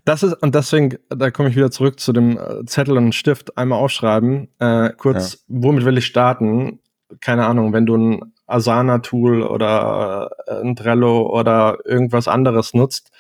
[0.05, 3.57] das ist, und deswegen, da komme ich wieder zurück zu dem äh, Zettel und Stift
[3.57, 4.49] einmal aufschreiben.
[4.59, 5.39] Äh, kurz, ja.
[5.47, 6.81] womit will ich starten?
[7.21, 13.11] Keine Ahnung, wenn du ein Asana-Tool oder äh, ein Trello oder irgendwas anderes nutzt,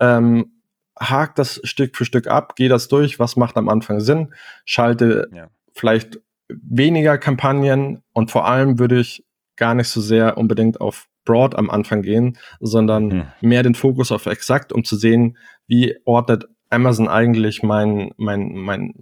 [0.00, 0.52] ähm,
[0.98, 5.28] hak das Stück für Stück ab, geh das durch, was macht am Anfang Sinn, schalte
[5.32, 5.48] ja.
[5.72, 9.24] vielleicht weniger Kampagnen und vor allem würde ich
[9.56, 13.26] gar nicht so sehr unbedingt auf broad am Anfang gehen, sondern mhm.
[13.42, 15.36] mehr den Fokus auf exakt, um zu sehen,
[15.66, 18.94] wie ordnet Amazon eigentlich mein, mein, mein,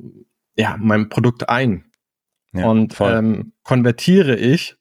[0.57, 1.85] ja, mein Produkt ein.
[2.53, 4.77] Ja, und ähm, konvertiere ich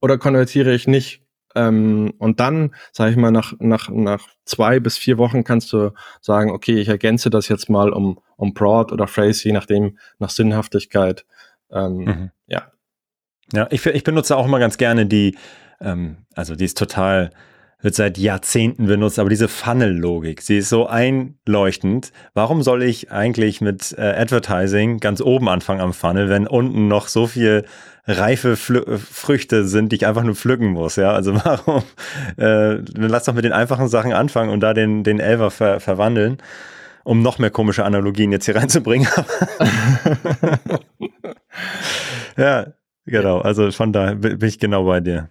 [0.00, 1.22] oder konvertiere ich nicht?
[1.54, 5.92] Ähm, und dann, sage ich mal, nach, nach, nach zwei bis vier Wochen kannst du
[6.20, 10.30] sagen, okay, ich ergänze das jetzt mal um, um Broad oder Phrase, je nachdem, nach
[10.30, 11.24] Sinnhaftigkeit.
[11.70, 12.30] Ähm, mhm.
[12.46, 12.72] Ja.
[13.52, 15.36] Ja, ich, ich benutze auch immer ganz gerne die
[15.84, 17.30] ähm, also die ist total
[17.84, 22.12] wird seit Jahrzehnten benutzt, aber diese Funnel-Logik, sie ist so einleuchtend.
[22.32, 27.08] Warum soll ich eigentlich mit äh, Advertising ganz oben anfangen am Funnel, wenn unten noch
[27.08, 27.66] so viel
[28.06, 31.12] reife Flü Früchte sind, die ich einfach nur pflücken muss, ja?
[31.12, 31.82] Also warum?
[32.38, 36.38] Äh, lass doch mit den einfachen Sachen anfangen und da den, den Elver ver verwandeln
[37.04, 39.06] um noch mehr komische Analogien jetzt hier reinzubringen.
[42.38, 42.68] ja,
[43.04, 43.40] genau.
[43.40, 45.28] Also von da bin ich genau bei dir.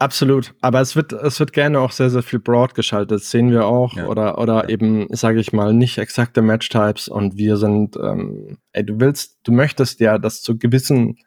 [0.00, 3.50] Absolut, aber es wird es wird gerne auch sehr sehr viel broad geschaltet, das sehen
[3.50, 4.06] wir auch ja.
[4.06, 4.68] oder oder ja.
[4.70, 9.52] eben sage ich mal nicht exakte Match-Types und wir sind ähm, ey, du willst du
[9.52, 11.18] möchtest ja das zu gewissen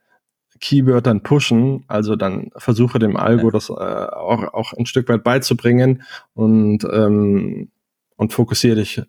[0.60, 3.52] Keywörtern pushen, also dann versuche dem Algo ja.
[3.52, 6.02] das äh, auch auch ein Stück weit beizubringen
[6.34, 7.70] und ähm,
[8.16, 9.04] und fokussiere dich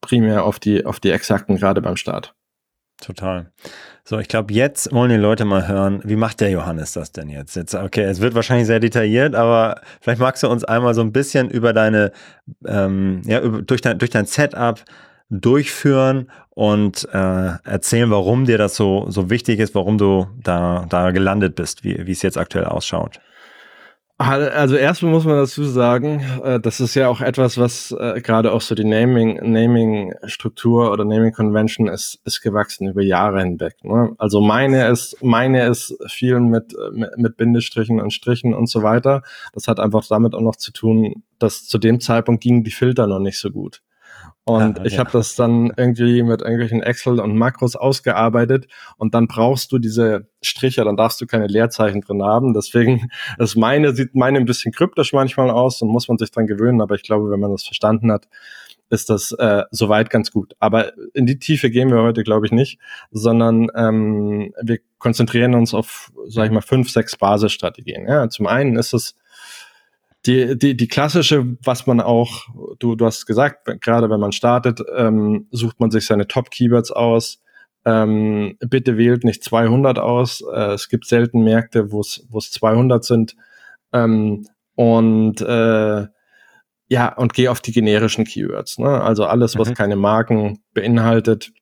[0.00, 2.34] primär auf die, auf die exakten gerade beim Start.
[3.00, 3.50] Total.
[4.04, 7.28] So, ich glaube, jetzt wollen die Leute mal hören, wie macht der Johannes das denn
[7.28, 7.54] jetzt?
[7.54, 11.12] Jetzt, okay, es wird wahrscheinlich sehr detailliert, aber vielleicht magst du uns einmal so ein
[11.12, 12.12] bisschen über deine,
[12.66, 14.82] ähm, ja, über, durch dein, durch dein Setup
[15.28, 21.10] durchführen und äh, erzählen, warum dir das so, so wichtig ist, warum du da, da
[21.10, 23.20] gelandet bist, wie, wie es jetzt aktuell ausschaut.
[24.18, 28.52] Also erstmal muss man dazu sagen, äh, das ist ja auch etwas, was äh, gerade
[28.52, 33.76] auch so die Naming Naming Struktur oder Naming Convention ist ist gewachsen über Jahre hinweg.
[33.82, 34.14] Ne?
[34.16, 36.74] Also meine ist meine ist viel mit
[37.16, 39.22] mit Bindestrichen und Strichen und so weiter.
[39.52, 43.06] Das hat einfach damit auch noch zu tun, dass zu dem Zeitpunkt gingen die Filter
[43.06, 43.82] noch nicht so gut.
[44.48, 49.26] Und ah, ich habe das dann irgendwie mit irgendwelchen Excel und Makros ausgearbeitet und dann
[49.26, 52.54] brauchst du diese Striche, dann darfst du keine Leerzeichen drin haben.
[52.54, 56.46] Deswegen ist meine, sieht meine ein bisschen kryptisch manchmal aus und muss man sich dran
[56.46, 58.28] gewöhnen, aber ich glaube, wenn man das verstanden hat,
[58.88, 60.54] ist das äh, soweit ganz gut.
[60.60, 62.78] Aber in die Tiefe gehen wir heute, glaube ich, nicht,
[63.10, 68.06] sondern ähm, wir konzentrieren uns auf, sage ich mal, fünf, sechs Basisstrategien.
[68.06, 69.16] Ja, zum einen ist es
[70.26, 72.46] die, die, die klassische, was man auch,
[72.78, 77.42] du, du hast gesagt, gerade wenn man startet, ähm, sucht man sich seine Top-Keywords aus.
[77.84, 80.42] Ähm, bitte wählt nicht 200 aus.
[80.52, 83.36] Äh, es gibt selten Märkte, wo es wo es 200 sind.
[83.92, 86.06] Ähm, und äh,
[86.88, 88.78] ja, und geh auf die generischen Keywords.
[88.78, 88.88] Ne?
[88.88, 89.74] Also alles, was mhm.
[89.74, 91.52] keine Marken beinhaltet,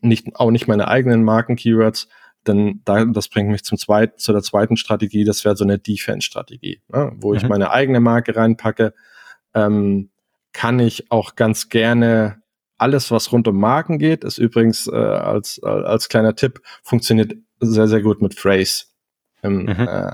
[0.00, 2.08] nicht, auch nicht meine eigenen Marken-Keywords,
[2.44, 5.78] denn da, das bringt mich zum zweiten, zu der zweiten Strategie, das wäre so eine
[5.78, 7.12] Defense-Strategie, ne?
[7.16, 7.36] wo mhm.
[7.36, 8.94] ich meine eigene Marke reinpacke,
[9.54, 10.10] ähm,
[10.52, 12.42] kann ich auch ganz gerne
[12.76, 17.88] alles, was rund um Marken geht, ist übrigens äh, als, als kleiner Tipp, funktioniert sehr,
[17.88, 18.84] sehr gut mit Phrase
[19.42, 19.68] im, mhm.
[19.68, 20.12] äh,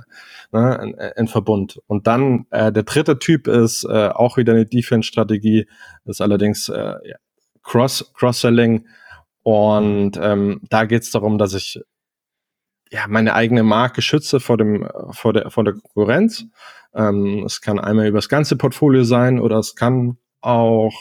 [0.52, 1.80] ne, in, in, Verbund.
[1.86, 5.68] Und dann äh, der dritte Typ ist äh, auch wieder eine Defense-Strategie,
[6.04, 7.16] ist allerdings äh, ja,
[7.62, 8.86] Cross, Cross-Selling.
[9.42, 11.80] Und ähm, da geht es darum, dass ich
[12.90, 16.46] ja, meine eigene Marke schütze vor dem, vor der, vor der Konkurrenz.
[16.94, 20.92] Ähm, es kann einmal über das ganze Portfolio sein oder es kann auch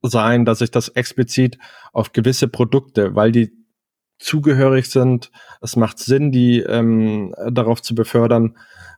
[0.00, 1.58] sein, dass ich das explizit
[1.92, 3.52] auf gewisse Produkte, weil die
[4.18, 8.56] zugehörig sind, es macht Sinn, die ähm, darauf zu befördern.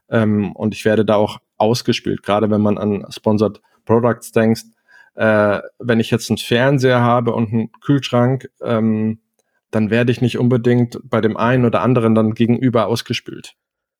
[0.09, 4.63] Ähm, und ich werde da auch ausgespielt, gerade wenn man an Sponsored Products denkt.
[5.15, 9.19] Äh, wenn ich jetzt einen Fernseher habe und einen Kühlschrank, ähm,
[9.71, 13.55] dann werde ich nicht unbedingt bei dem einen oder anderen dann gegenüber ausgespült.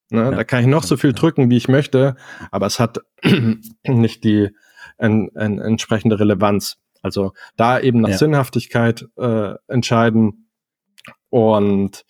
[0.09, 0.23] Ne?
[0.23, 0.31] Ja.
[0.31, 2.15] Da kann ich noch so viel drücken, wie ich möchte,
[2.51, 2.99] aber es hat
[3.87, 4.49] nicht die
[4.97, 6.77] en, en, entsprechende Relevanz.
[7.01, 8.17] Also da eben nach ja.
[8.17, 10.49] Sinnhaftigkeit äh, entscheiden
[11.29, 12.05] und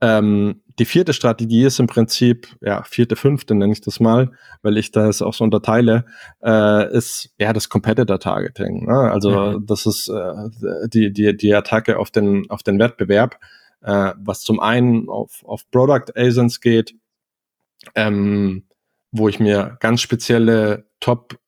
[0.00, 4.76] ähm, die vierte Strategie ist im Prinzip, ja, vierte, fünfte nenne ich das mal, weil
[4.76, 6.04] ich das auch so unterteile,
[6.42, 8.86] äh, ist ja das Competitor Targeting.
[8.86, 9.10] Ne?
[9.10, 9.66] Also mhm.
[9.66, 13.38] das ist äh, die, die, die Attacke auf den, auf den Wettbewerb,
[13.82, 16.94] äh, was zum einen auf, auf Product Asins geht,
[17.94, 18.64] ähm,
[19.12, 21.38] wo ich mir ganz spezielle Top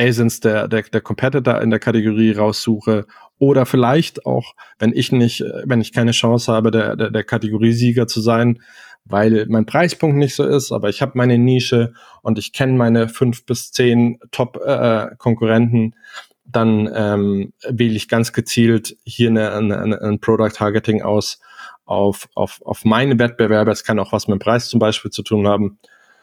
[0.00, 3.06] Asins der, der, der Competitor in der Kategorie raussuche
[3.38, 8.06] oder vielleicht auch, wenn ich nicht, wenn ich keine Chance habe, der, der, der Kategoriesieger
[8.06, 8.60] zu sein,
[9.04, 13.08] weil mein Preispunkt nicht so ist, aber ich habe meine Nische und ich kenne meine
[13.08, 15.96] fünf bis zehn Top-Konkurrenten, äh,
[16.44, 21.40] dann ähm, wähle ich ganz gezielt hier eine, eine, ein Product Targeting aus
[21.84, 23.72] auf, auf, auf meine Wettbewerber.
[23.72, 25.78] Es kann auch was mit dem Preis zum Beispiel zu tun haben.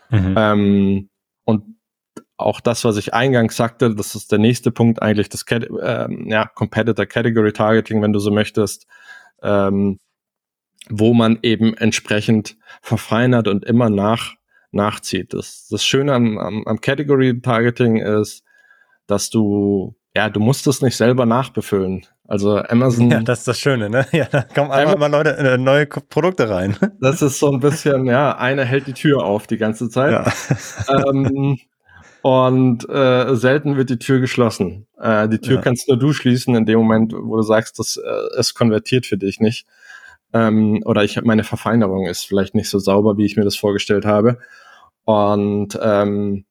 [0.10, 0.36] Mhm.
[0.38, 1.10] Ähm,
[1.44, 1.77] und
[2.38, 6.46] auch das, was ich eingangs sagte, das ist der nächste Punkt eigentlich, das ähm, ja,
[6.46, 8.86] Competitor Category Targeting, wenn du so möchtest,
[9.42, 10.00] ähm,
[10.90, 14.36] wo man eben entsprechend verfeinert und immer nach,
[14.72, 15.34] nachzieht.
[15.34, 18.44] Das, das Schöne am, am, am Category Targeting ist,
[19.08, 22.06] dass du, ja, du musst es nicht selber nachbefüllen.
[22.28, 23.10] Also Amazon.
[23.12, 24.06] Ja, das ist das Schöne, ne?
[24.12, 26.78] Ja, da kommen einfach mal Leute, äh, neue Produkte rein.
[27.02, 30.12] Das ist so ein bisschen, ja, einer hält die Tür auf die ganze Zeit.
[30.12, 31.08] Ja.
[31.10, 31.58] Ähm,
[32.22, 34.88] Und äh, selten wird die Tür geschlossen.
[35.00, 35.62] Äh, die Tür ja.
[35.62, 39.18] kannst nur du schließen in dem Moment, wo du sagst, dass äh, es konvertiert für
[39.18, 39.66] dich nicht.
[40.34, 44.06] Ähm, oder ich meine Verfeinerung ist vielleicht nicht so sauber, wie ich mir das vorgestellt
[44.06, 44.40] habe.
[45.06, 46.46] Und ähm,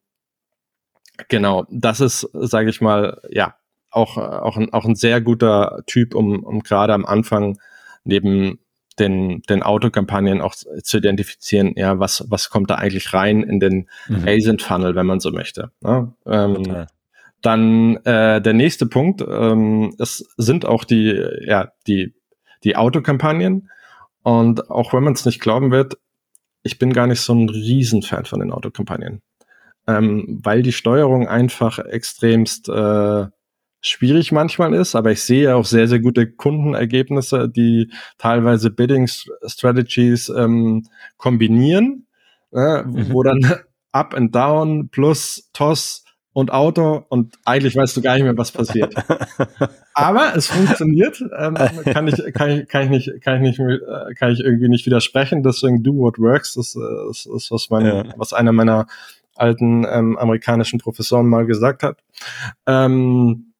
[1.28, 3.54] genau, das ist, sage ich mal, ja,
[3.90, 7.58] auch, auch, ein, auch ein sehr guter Typ, um, um gerade am Anfang
[8.04, 8.60] neben
[8.98, 13.88] den, den Autokampagnen auch zu identifizieren, ja, was, was kommt da eigentlich rein in den
[14.08, 14.26] mhm.
[14.26, 15.70] ASIN-Funnel, wenn man so möchte.
[15.82, 16.12] Ne?
[16.26, 16.86] Ähm,
[17.42, 22.14] dann äh, der nächste Punkt, ähm, es sind auch die, ja, die,
[22.64, 23.70] die Autokampagnen.
[24.22, 25.98] Und auch wenn man es nicht glauben wird,
[26.62, 29.22] ich bin gar nicht so ein Riesenfan von den Autokampagnen.
[29.86, 33.26] Ähm, weil die Steuerung einfach extremst äh,
[33.80, 40.28] schwierig manchmal ist, aber ich sehe auch sehr, sehr gute Kundenergebnisse, die teilweise Bidding Strategies
[40.28, 40.86] ähm,
[41.16, 42.06] kombinieren,
[42.52, 43.40] äh, wo dann
[43.92, 46.04] Up and Down plus Toss
[46.36, 48.94] und Auto und eigentlich weißt du gar nicht mehr, was passiert.
[49.94, 54.14] Aber es funktioniert, ähm, kann ich kann ich kann ich nicht kann ich nicht äh,
[54.14, 55.42] kann ich irgendwie nicht widersprechen.
[55.42, 56.52] Deswegen do what works.
[56.52, 58.04] Das, äh, ist, ist was mein, ja.
[58.18, 58.86] was einer meiner
[59.34, 62.00] alten ähm, amerikanischen Professoren mal gesagt hat.
[62.66, 63.54] Ähm,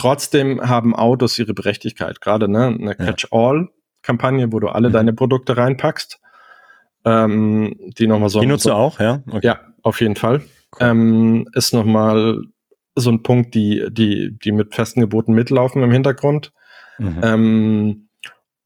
[0.00, 2.22] trotzdem haben Autos ihre Berechtigkeit.
[2.22, 4.92] Gerade ne, eine Catch-all-Kampagne, wo du alle mhm.
[4.94, 6.20] deine Produkte reinpackst.
[7.04, 8.40] Ähm, die nochmal so.
[8.40, 9.22] Die nutzt so, du auch, ja?
[9.30, 9.46] Okay.
[9.46, 10.40] Ja, auf jeden Fall.
[10.72, 10.78] Cool.
[10.80, 12.42] Ähm, ist nochmal
[12.94, 16.52] so ein Punkt, die, die, die mit festen Geboten mitlaufen im Hintergrund.
[16.98, 17.20] Mhm.
[17.22, 18.08] Ähm,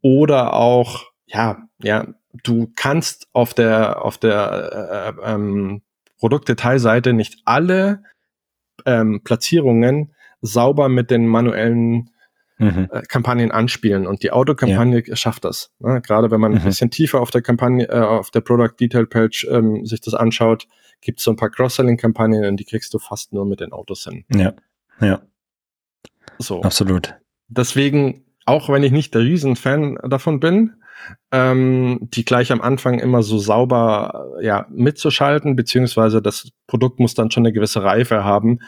[0.02, 2.06] oder auch, ja, ja,
[2.44, 5.82] du kannst auf der, auf der äh, ähm,
[6.18, 8.04] Produktdetailseite nicht alle
[8.86, 10.13] ähm, Platzierungen
[10.44, 12.10] sauber mit den manuellen
[12.58, 12.88] mhm.
[12.90, 14.06] äh, Kampagnen anspielen.
[14.06, 15.16] Und die Autokampagne ja.
[15.16, 15.72] schafft das.
[15.80, 16.00] Ne?
[16.02, 16.58] Gerade wenn man mhm.
[16.58, 20.14] ein bisschen tiefer auf der Kampagne, äh, auf der Product Detail Page ähm, sich das
[20.14, 20.68] anschaut,
[21.00, 24.04] gibt es so ein paar Cross-Selling-Kampagnen und die kriegst du fast nur mit den Autos
[24.04, 24.24] hin.
[24.34, 24.54] Ja,
[25.00, 25.22] ja.
[26.38, 26.62] So.
[26.62, 27.14] Absolut.
[27.48, 30.74] Deswegen, auch wenn ich nicht der Riesenfan davon bin,
[31.30, 37.30] ähm, die gleich am Anfang immer so sauber ja, mitzuschalten, beziehungsweise das Produkt muss dann
[37.30, 38.60] schon eine gewisse Reife haben.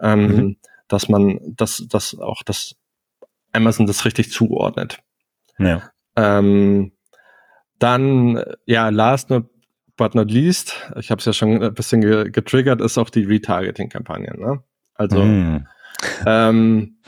[0.00, 0.56] Ähm, mhm
[0.88, 2.76] dass man, dass, dass auch das
[3.52, 4.98] Amazon das richtig zuordnet.
[5.58, 5.90] Ja.
[6.16, 6.92] Ähm,
[7.78, 9.32] dann, ja, last
[9.96, 12.00] but not least, ich habe es ja schon ein bisschen
[12.32, 14.34] getriggert, ist auch die Retargeting-Kampagne.
[14.36, 14.62] Ne?
[14.94, 15.66] Also mm.
[16.26, 16.98] ähm,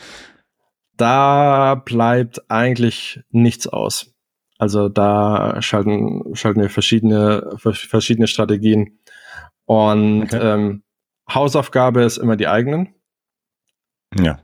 [0.96, 4.14] da bleibt eigentlich nichts aus.
[4.58, 8.98] Also da schalten, schalten wir verschiedene, verschiedene Strategien.
[9.66, 10.38] Und okay.
[10.40, 10.82] ähm,
[11.28, 12.94] Hausaufgabe ist immer die eigenen.
[14.14, 14.38] Ja.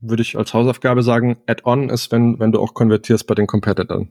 [0.00, 4.06] Würde ich als Hausaufgabe sagen, Add-on ist, wenn, wenn du auch konvertierst bei den Competitors.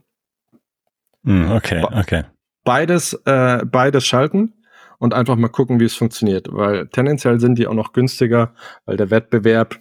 [1.22, 2.24] Mm, okay, okay.
[2.64, 4.52] Beides, äh, beides schalten
[4.98, 8.96] und einfach mal gucken, wie es funktioniert, weil tendenziell sind die auch noch günstiger, weil
[8.96, 9.80] der Wettbewerb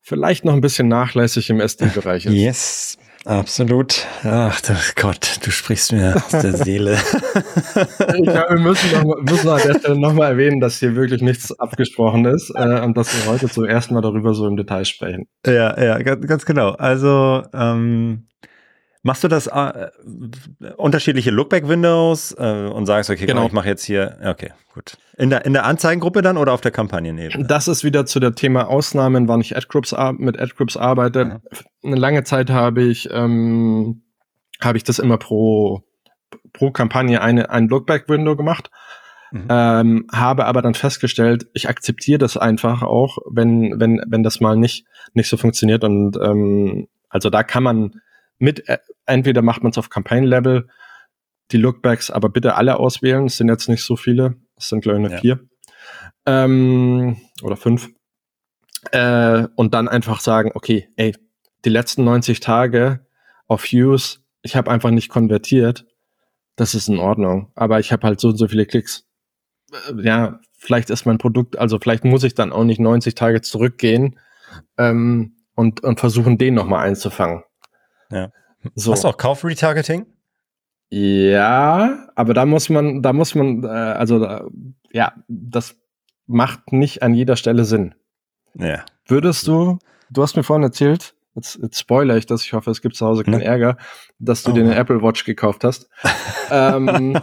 [0.00, 2.34] vielleicht noch ein bisschen nachlässig im SD-Bereich ist.
[2.34, 4.06] Yes, Absolut.
[4.22, 4.60] Ach
[4.96, 6.92] Gott, du sprichst mir aus der Seele.
[6.94, 11.58] ich glaube, wir müssen, noch, müssen an der Stelle nochmal erwähnen, dass hier wirklich nichts
[11.58, 15.26] abgesprochen ist äh, und dass wir heute zum ersten Mal darüber so im Detail sprechen.
[15.46, 16.70] Ja, ja, ganz, ganz genau.
[16.72, 18.26] Also ähm,
[19.06, 19.90] Machst du das äh,
[20.78, 23.44] unterschiedliche Lookback-Windows äh, und sagst, okay, genau.
[23.44, 24.96] ich mache jetzt hier, okay, gut.
[25.18, 27.46] In der, in der Anzeigengruppe dann oder auf der Kampagnenebene?
[27.46, 31.18] Das ist wieder zu der Thema Ausnahmen, wann ich Adgroups mit Adgroups arbeite.
[31.20, 31.58] Ja.
[31.84, 34.04] Eine lange Zeit habe ich, ähm,
[34.62, 35.82] habe ich das immer pro,
[36.54, 38.70] pro Kampagne eine, ein Lookback-Window gemacht.
[39.32, 39.46] Mhm.
[39.50, 44.56] Ähm, habe aber dann festgestellt, ich akzeptiere das einfach auch, wenn, wenn, wenn das mal
[44.56, 45.84] nicht, nicht so funktioniert.
[45.84, 48.00] Und ähm, also da kann man
[48.38, 50.68] mit, äh, entweder macht man es auf Campaign-Level,
[51.50, 53.26] die Lookbacks, aber bitte alle auswählen.
[53.26, 54.36] Es sind jetzt nicht so viele.
[54.56, 55.18] Es sind, glaube ich, nur ja.
[55.18, 55.40] vier.
[56.26, 57.90] Ähm, oder fünf.
[58.92, 61.14] Äh, und dann einfach sagen, okay, ey,
[61.64, 63.06] die letzten 90 Tage
[63.46, 65.86] auf Views, ich habe einfach nicht konvertiert.
[66.56, 67.50] Das ist in Ordnung.
[67.54, 69.06] Aber ich habe halt so und so viele Klicks.
[69.72, 73.40] Äh, ja, vielleicht ist mein Produkt, also vielleicht muss ich dann auch nicht 90 Tage
[73.42, 74.18] zurückgehen
[74.78, 77.42] ähm, und, und versuchen, den nochmal einzufangen.
[78.10, 78.30] Ja.
[78.74, 78.92] So.
[78.92, 80.06] Hast du auch Kauf-Retargeting?
[80.90, 84.44] Ja, aber da muss man, da muss man, äh, also äh,
[84.92, 85.76] ja, das
[86.26, 87.94] macht nicht an jeder Stelle Sinn.
[88.54, 88.84] Ja.
[89.06, 89.78] Würdest du,
[90.10, 93.06] du hast mir vorhin erzählt, jetzt, jetzt spoiler ich das, ich hoffe, es gibt zu
[93.06, 93.44] Hause keinen ne?
[93.44, 93.76] Ärger,
[94.18, 94.54] dass du oh.
[94.54, 95.88] dir eine Apple Watch gekauft hast.
[96.50, 97.18] ähm,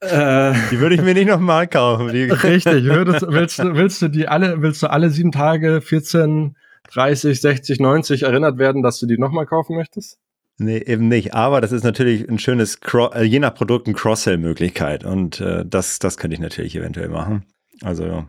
[0.00, 2.10] äh, die würde ich mir nicht nochmal kaufen.
[2.10, 6.56] richtig, würdest, willst, du, willst du die alle, willst du alle sieben Tage 14
[6.92, 10.18] 30, 60, 90 erinnert werden, dass du die nochmal kaufen möchtest?
[10.58, 11.34] Nee, eben nicht.
[11.34, 12.78] Aber das ist natürlich ein schönes,
[13.14, 15.04] äh, je nach Produkt eine Cross-Sell-Möglichkeit.
[15.04, 17.44] Und äh, das, das könnte ich natürlich eventuell machen.
[17.82, 18.28] Also ja,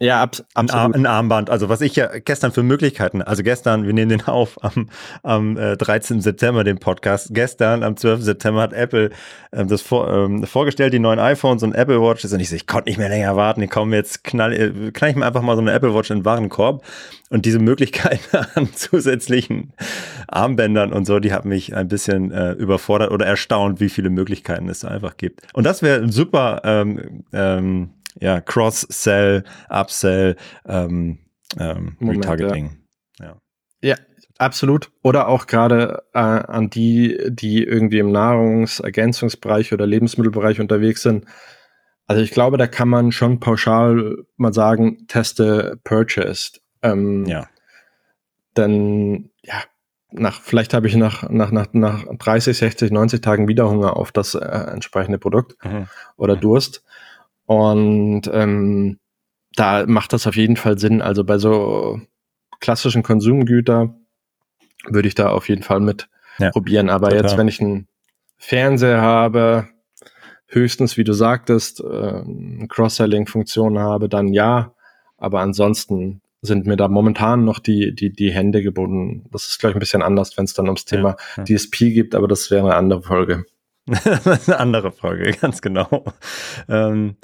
[0.00, 0.94] ab, absolut.
[0.94, 1.48] Ein, Armband.
[1.48, 4.90] Also was ich ja gestern für Möglichkeiten, also gestern, wir nehmen den auf am,
[5.22, 6.20] am äh, 13.
[6.20, 7.28] September, den Podcast.
[7.32, 8.22] Gestern, am 12.
[8.22, 9.10] September, hat Apple
[9.52, 12.32] äh, das vor, ähm, vorgestellt, die neuen iPhones und Apple Watches.
[12.32, 13.62] Und ich so, ich konnte nicht mehr länger warten.
[13.62, 16.18] Die kommen jetzt, knall, äh, knall ich mir einfach mal so eine Apple Watch in
[16.18, 16.84] den Warenkorb.
[17.30, 18.20] Und diese Möglichkeit
[18.54, 19.72] an zusätzlichen
[20.28, 24.68] Armbändern und so, die hat mich ein bisschen äh, überfordert oder erstaunt, wie viele Möglichkeiten
[24.68, 25.40] es da einfach gibt.
[25.54, 27.90] Und das wäre ein super ähm, ähm,
[28.20, 30.36] ja, Cross-Sell, Upsell,
[30.66, 31.18] ähm,
[31.58, 32.78] ähm, Retargeting.
[33.18, 33.36] Ja.
[33.82, 33.90] ja.
[33.90, 33.96] ja.
[34.38, 34.90] absolut.
[35.02, 41.26] Oder auch gerade äh, an die, die irgendwie im Nahrungsergänzungsbereich oder Lebensmittelbereich unterwegs sind.
[42.06, 46.62] Also ich glaube, da kann man schon pauschal mal sagen, teste purchased.
[46.82, 47.48] Ähm, ja.
[48.56, 49.62] Denn ja,
[50.12, 54.12] nach, vielleicht habe ich nach, nach, nach, nach 30, 60, 90 Tagen wieder Hunger auf
[54.12, 55.88] das äh, entsprechende Produkt mhm.
[56.16, 56.84] oder Durst.
[57.46, 58.98] Und ähm,
[59.54, 61.00] da macht das auf jeden Fall Sinn.
[61.00, 62.00] Also bei so
[62.60, 63.94] klassischen Konsumgüter
[64.88, 66.90] würde ich da auf jeden Fall mit ja, probieren.
[66.90, 67.24] Aber total.
[67.24, 67.88] jetzt, wenn ich einen
[68.36, 69.68] Fernseher habe,
[70.48, 72.22] höchstens, wie du sagtest, äh,
[72.68, 74.74] Cross-Selling-Funktion habe, dann ja.
[75.16, 79.26] Aber ansonsten sind mir da momentan noch die, die, die Hände gebunden.
[79.32, 81.56] Das ist, glaube ich, ein bisschen anders, wenn es dann ums Thema ja, ja.
[81.56, 83.46] DSP gibt, aber das wäre eine andere Folge.
[83.86, 86.04] Eine andere Folge, ganz genau.
[86.68, 87.16] Ähm,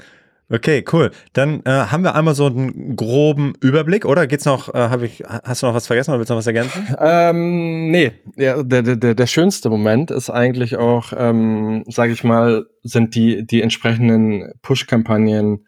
[0.49, 1.11] okay, cool.
[1.33, 4.27] Dann äh, haben wir einmal so einen groben Überblick, oder?
[4.27, 6.95] Geht's noch, äh, ich, hast du noch was vergessen oder willst du noch was ergänzen?
[6.99, 12.67] Ähm, nee, ja, der, der, der schönste Moment ist eigentlich auch, ähm, sage ich mal,
[12.83, 15.67] sind die, die entsprechenden Push-Kampagnen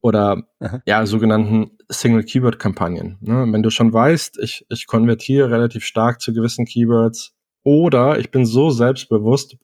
[0.00, 0.80] oder Aha.
[0.86, 3.18] ja, sogenannten Single-Keyword-Kampagnen.
[3.20, 3.46] Ne?
[3.50, 7.34] Wenn du schon weißt, ich, ich konvertiere relativ stark zu gewissen Keywords
[7.64, 9.56] oder ich bin so selbstbewusst,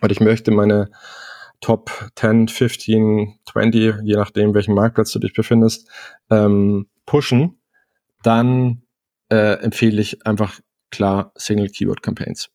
[0.00, 0.90] und ich möchte meine
[1.60, 5.88] Top 10, 15, 20, je nachdem, welchen Marktplatz du dich befindest,
[6.30, 7.60] ähm, pushen,
[8.22, 8.82] dann
[9.28, 12.50] äh, empfehle ich einfach klar Single Keyword Campaigns.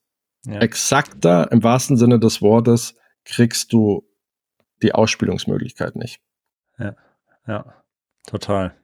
[0.45, 0.59] Ja.
[0.59, 4.07] Exakter im wahrsten Sinne des Wortes kriegst du
[4.81, 6.19] die Ausspielungsmöglichkeit nicht.
[6.77, 6.95] Ja,
[7.47, 7.83] ja,
[8.25, 8.75] total.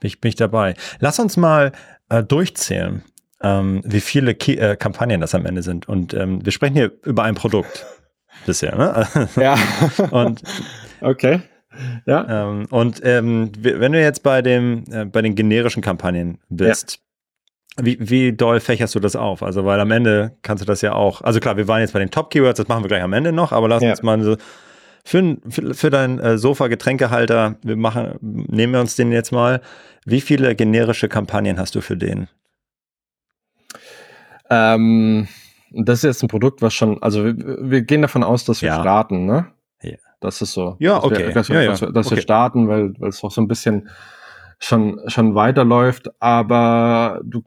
[0.00, 0.74] Bin ich, bin ich dabei.
[1.00, 1.72] Lass uns mal
[2.08, 3.02] äh, durchzählen
[3.44, 5.86] ähm, wie viele Ki äh, Kampagnen das am Ende sind.
[5.86, 7.84] Und ähm, wir sprechen hier über ein Produkt
[8.46, 9.28] bisher, ne?
[9.36, 9.56] Ja.
[10.10, 10.42] und
[11.00, 11.40] okay.
[12.06, 12.50] Ja.
[12.50, 17.00] Ähm, und ähm, wenn du jetzt bei dem äh, bei den generischen Kampagnen bist,
[17.78, 17.84] ja.
[17.84, 19.42] wie, wie doll fächerst du das auf?
[19.42, 21.22] Also, weil am Ende kannst du das ja auch.
[21.22, 23.52] Also klar, wir waren jetzt bei den Top-Keywords, das machen wir gleich am Ende noch,
[23.52, 23.90] aber lass ja.
[23.90, 24.36] uns mal so
[25.04, 29.60] für, für, für deinen äh, Sofa-Getränkehalter, wir machen, nehmen wir uns den jetzt mal.
[30.06, 32.28] Wie viele generische Kampagnen hast du für den?
[34.50, 35.28] Ähm,
[35.76, 38.68] das ist jetzt ein Produkt, was schon, also wir, wir gehen davon aus, dass wir
[38.68, 38.80] ja.
[38.80, 39.46] starten, ne?
[39.82, 39.96] Ja.
[40.20, 40.76] Das ist so.
[40.78, 41.28] Ja, okay.
[41.28, 42.16] Wir, dass, wir, ja, dass, wir, dass okay.
[42.16, 43.88] wir starten, weil, weil es auch so ein bisschen
[44.58, 46.08] schon, schon weiterläuft.
[46.20, 47.42] Aber du,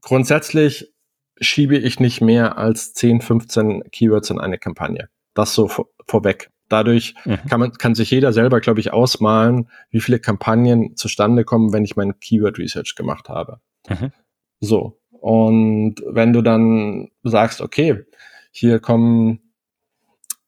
[0.00, 0.92] grundsätzlich
[1.40, 5.08] schiebe ich nicht mehr als 10, 15 Keywords in eine Kampagne.
[5.34, 6.50] Das so vor, vorweg.
[6.68, 7.38] Dadurch mhm.
[7.48, 11.84] kann man, kann sich jeder selber, glaube ich, ausmalen, wie viele Kampagnen zustande kommen, wenn
[11.84, 13.60] ich mein Keyword Research gemacht habe.
[13.88, 14.12] Mhm.
[14.60, 14.98] So.
[15.22, 18.04] Und wenn du dann sagst, okay,
[18.50, 19.38] hier kommen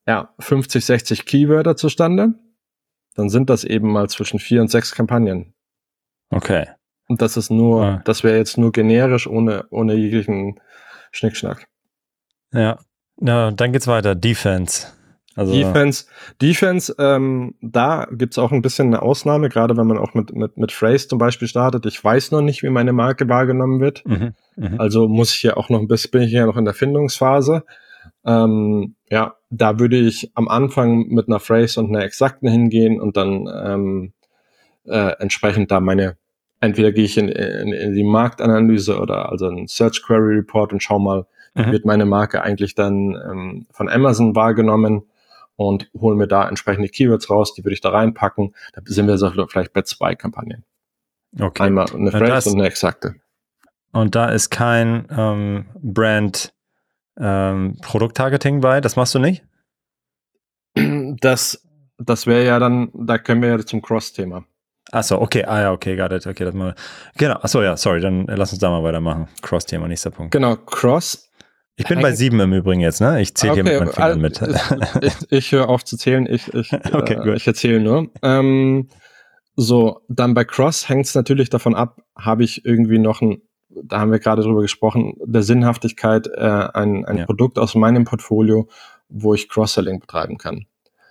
[0.04, 2.34] ja 50, 60 Keywörter zustande,
[3.14, 5.54] dann sind das eben mal zwischen vier und sechs Kampagnen.
[6.30, 6.66] Okay.
[7.06, 8.02] Und das ist nur, ja.
[8.04, 10.58] das wäre jetzt nur generisch ohne, ohne jeglichen
[11.12, 11.68] Schnickschnack.
[12.52, 12.80] Ja.
[13.20, 14.16] Ja, dann geht's weiter.
[14.16, 14.88] Defense.
[15.36, 16.06] Also Defense,
[16.42, 20.56] Defense, ähm, da gibt's auch ein bisschen eine Ausnahme, gerade wenn man auch mit, mit,
[20.56, 21.86] mit Phrase zum Beispiel startet.
[21.86, 24.04] Ich weiß noch nicht, wie meine Marke wahrgenommen wird.
[24.04, 24.76] Mhm, mh.
[24.78, 27.64] Also muss ich ja auch noch ein bisschen, bin ich ja noch in der Findungsphase.
[28.24, 33.16] Ähm, ja, da würde ich am Anfang mit einer Phrase und einer exakten hingehen und
[33.16, 34.12] dann ähm,
[34.86, 36.16] äh, entsprechend da meine,
[36.60, 40.82] entweder gehe ich in, in, in die Marktanalyse oder also ein Search Query Report und
[40.82, 41.72] schau mal, mhm.
[41.72, 45.02] wird meine Marke eigentlich dann ähm, von Amazon wahrgenommen
[45.56, 48.54] und hole mir da entsprechende Keywords raus, die würde ich da reinpacken.
[48.72, 50.64] Da sind wir so vielleicht bei zwei Kampagnen.
[51.38, 51.64] Okay.
[51.64, 53.16] Einmal eine Phrase und eine exakte.
[53.94, 56.52] Und da ist kein ähm, Brand
[57.18, 59.44] ähm, Produkttargeting bei, das machst du nicht?
[60.74, 61.66] Das,
[61.98, 64.44] das wäre ja dann, da können wir ja zum Cross-Thema.
[64.90, 66.26] Achso, okay, ah ja, okay, got it.
[66.26, 66.74] Okay, das mal.
[67.16, 69.28] Genau, achso, ja, sorry, dann lass uns da mal weitermachen.
[69.40, 70.32] Cross-Thema, nächster Punkt.
[70.32, 71.30] Genau, Cross
[71.76, 73.20] ich bin bei sieben im Übrigen jetzt, ne?
[73.20, 74.40] Ich zähle okay, hier mit meinen Fingern mit.
[75.02, 78.10] Ich, ich höre auf zu zählen, ich, ich, okay, äh, ich erzähle nur.
[78.22, 78.88] Ähm,
[79.56, 83.42] so, dann bei Cross hängt es natürlich davon ab, habe ich irgendwie noch ein,
[83.82, 87.24] da haben wir gerade drüber gesprochen, der Sinnhaftigkeit, äh, ein, ein ja.
[87.26, 88.68] Produkt aus meinem Portfolio,
[89.08, 90.66] wo ich Cross-Selling betreiben kann.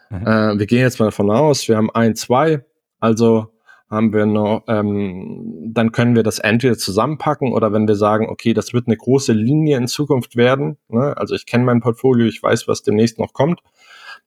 [0.09, 0.28] Mhm.
[0.28, 2.66] Äh, wir gehen jetzt mal davon aus, wir haben ein, zwei,
[2.99, 3.47] also
[3.89, 8.53] haben wir noch, ähm, dann können wir das entweder zusammenpacken oder wenn wir sagen, okay,
[8.53, 11.16] das wird eine große Linie in Zukunft werden, ne?
[11.18, 13.61] also ich kenne mein Portfolio, ich weiß, was demnächst noch kommt,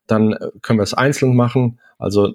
[0.06, 1.80] dann äh, können wir es einzeln machen.
[1.98, 2.34] Also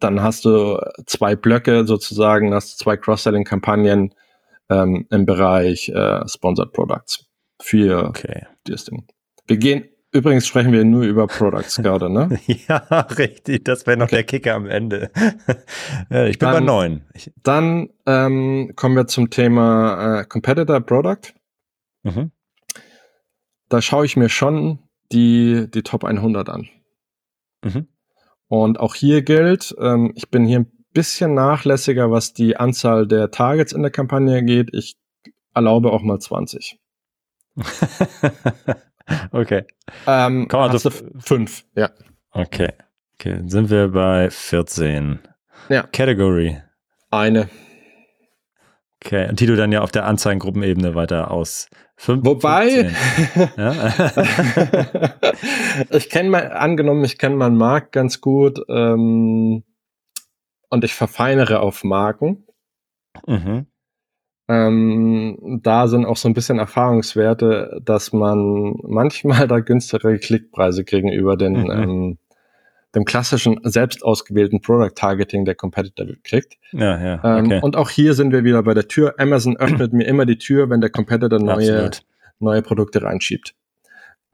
[0.00, 4.14] dann hast du zwei Blöcke sozusagen, hast zwei Cross-Selling-Kampagnen
[4.68, 7.26] ähm, im Bereich äh, Sponsored Products
[7.60, 8.46] für okay.
[8.64, 9.06] das Ding.
[9.46, 12.38] Wir gehen, übrigens sprechen wir nur über Products gerade, ne?
[12.46, 12.76] ja,
[13.18, 14.16] richtig, das wäre noch okay.
[14.16, 15.10] der Kicker am Ende.
[16.10, 17.02] ich bin dann, bei neun.
[17.42, 21.34] Dann ähm, kommen wir zum Thema äh, Competitor Product.
[22.02, 22.32] Mhm.
[23.68, 24.78] Da schaue ich mir schon
[25.12, 26.68] die, die Top 100 an.
[27.64, 27.88] Mhm.
[28.46, 33.30] Und auch hier gilt, ähm, ich bin hier ein bisschen nachlässiger, was die Anzahl der
[33.30, 34.74] Targets in der Kampagne geht.
[34.74, 34.96] Ich
[35.54, 36.76] erlaube auch mal 20.
[39.30, 39.62] okay.
[40.08, 40.90] Ähm, Komm, also
[41.20, 41.90] fünf, ja.
[42.32, 42.72] Okay.
[43.14, 45.20] Okay, sind wir bei 14.
[45.68, 45.84] Ja.
[45.84, 46.60] Category.
[47.12, 47.48] Eine.
[49.04, 51.68] Okay, die du dann ja auf der Anzeigengruppenebene weiter aus.
[51.94, 52.90] Fünf, Wobei,
[55.90, 59.62] ich kenne mal, angenommen, ich kenne meinen Markt ganz gut ähm,
[60.70, 62.44] und ich verfeinere auf Marken.
[63.26, 63.66] Mhm.
[64.50, 71.36] Ähm, da sind auch so ein bisschen Erfahrungswerte, dass man manchmal da günstigere Klickpreise gegenüber
[71.36, 71.70] den mhm.
[71.70, 72.18] ähm,
[72.94, 76.54] dem klassischen selbst ausgewählten Product Targeting der Competitor kriegt.
[76.72, 77.38] Ja, ja.
[77.38, 77.56] Ähm, okay.
[77.56, 79.14] Ähm, und auch hier sind wir wieder bei der Tür.
[79.18, 81.90] Amazon öffnet mir immer die Tür, wenn der Competitor neue,
[82.38, 83.54] neue Produkte reinschiebt.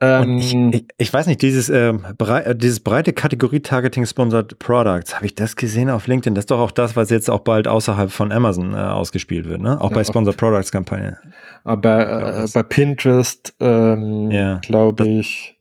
[0.01, 5.15] Ähm, ich, ich, ich, weiß nicht, dieses, äh, brei äh, dieses breite Kategorie-Targeting Sponsored Products,
[5.15, 6.35] habe ich das gesehen auf LinkedIn?
[6.35, 9.61] Das ist doch auch das, was jetzt auch bald außerhalb von Amazon äh, ausgespielt wird,
[9.61, 9.79] ne?
[9.79, 11.17] Auch ja, bei Sponsored Products Kampagne.
[11.63, 15.55] Aber äh, bei Pinterest, ähm, ja, glaube ich.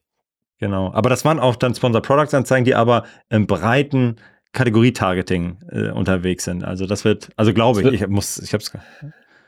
[0.59, 0.93] Genau.
[0.93, 4.17] Aber das waren auch dann Sponsor Products Anzeigen, die aber im breiten
[4.53, 6.65] Kategorie-Targeting äh, unterwegs sind.
[6.65, 8.73] Also das wird, also glaube ich, ich muss, ich hab's.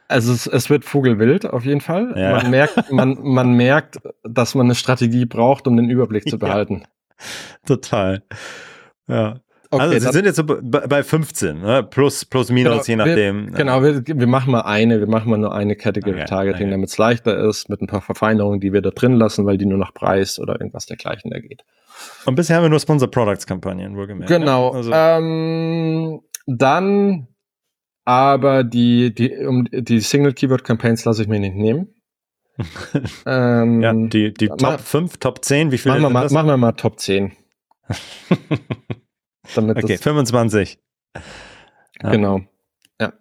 [0.09, 2.14] Also es, es wird Vogelwild auf jeden Fall.
[2.16, 2.36] Ja.
[2.36, 6.82] Man merkt, man, man merkt, dass man eine Strategie braucht, um den Überblick zu behalten.
[6.84, 7.18] Ja,
[7.66, 8.22] total.
[9.09, 9.40] Ja.
[9.68, 11.82] Okay, also sie sind jetzt so bei 15, ne?
[11.82, 13.46] plus, plus minus, genau, je nachdem.
[13.48, 16.66] Wir, genau, wir, wir machen mal eine, wir machen mal nur eine Category okay, Targeting,
[16.66, 16.70] okay.
[16.70, 19.66] damit es leichter ist, mit ein paar Verfeinerungen, die wir da drin lassen, weil die
[19.66, 21.64] nur nach Preis oder irgendwas dergleichen ergeht.
[22.26, 24.30] Und bisher haben wir nur Sponsor Products Kampagnen, wohlgemerkt.
[24.30, 24.38] Ne?
[24.38, 24.70] Genau.
[24.70, 24.92] Also.
[24.92, 27.26] Ähm, dann
[28.07, 31.92] aber die, die, um die Single Keyword Campaigns lasse ich mir nicht nehmen.
[33.26, 36.57] ähm, ja, die, die Top 5, Top 10, wie viele machen wir, mal, machen wir
[36.57, 37.32] mal Top 10.
[39.54, 40.78] Damit okay, 25.
[42.02, 42.11] Ja.
[42.11, 42.40] Genau.
[43.00, 43.12] Ja.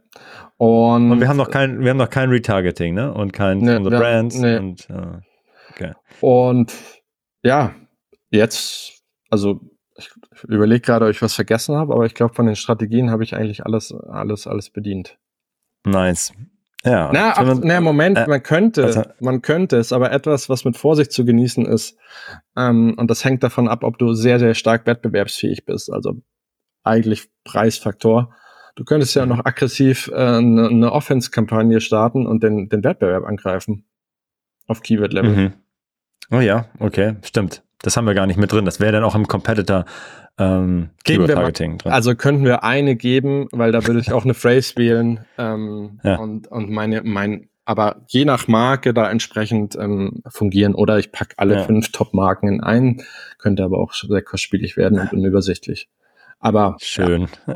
[0.57, 3.13] Und, und, wir haben noch kein, wir haben noch kein Retargeting, ne?
[3.13, 4.37] Und kein ne, unsere Brands.
[4.37, 4.57] Nee.
[4.57, 5.17] Und, uh,
[5.71, 5.93] okay.
[6.21, 6.73] und
[7.43, 7.73] ja,
[8.29, 9.61] jetzt, also
[10.47, 13.35] überlege gerade, ob ich was vergessen habe, aber ich glaube, von den Strategien habe ich
[13.35, 15.17] eigentlich alles, alles, alles bedient.
[15.85, 16.33] Nice.
[16.83, 17.09] Ja.
[17.11, 20.77] Na, ach, na Moment, äh, man könnte, also, man könnte es, aber etwas, was mit
[20.77, 21.97] Vorsicht zu genießen ist.
[22.55, 25.91] Ähm, und das hängt davon ab, ob du sehr, sehr stark wettbewerbsfähig bist.
[25.91, 26.21] Also
[26.83, 28.35] eigentlich Preisfaktor.
[28.75, 33.85] Du könntest ja noch aggressiv äh, eine, eine Offense-Kampagne starten und den, den Wettbewerb angreifen.
[34.67, 35.35] Auf Keyword-Level.
[35.35, 35.53] Mhm.
[36.31, 37.64] Oh ja, okay, stimmt.
[37.81, 38.65] Das haben wir gar nicht mit drin.
[38.65, 39.85] Das wäre dann auch im Competitor
[40.37, 41.91] ähm, Keyword-Targeting drin.
[41.91, 46.17] Also könnten wir eine geben, weil da würde ich auch eine Phrase wählen ähm, ja.
[46.17, 50.75] und, und meine, mein, aber je nach Marke da entsprechend ähm, fungieren.
[50.75, 51.63] Oder ich pack alle ja.
[51.63, 53.03] fünf Top-Marken in ein,
[53.37, 55.89] könnte aber auch sehr kostspielig werden und unübersichtlich.
[56.39, 57.27] Aber schön.
[57.47, 57.53] Ja.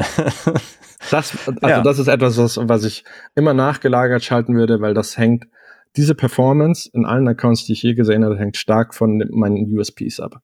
[1.12, 1.82] Das, also ja.
[1.82, 3.04] das ist etwas, was, was ich
[3.36, 5.46] immer nachgelagert schalten würde, weil das hängt
[5.96, 10.20] diese Performance in allen Accounts, die ich je gesehen habe, hängt stark von meinen USPs
[10.20, 10.42] ab.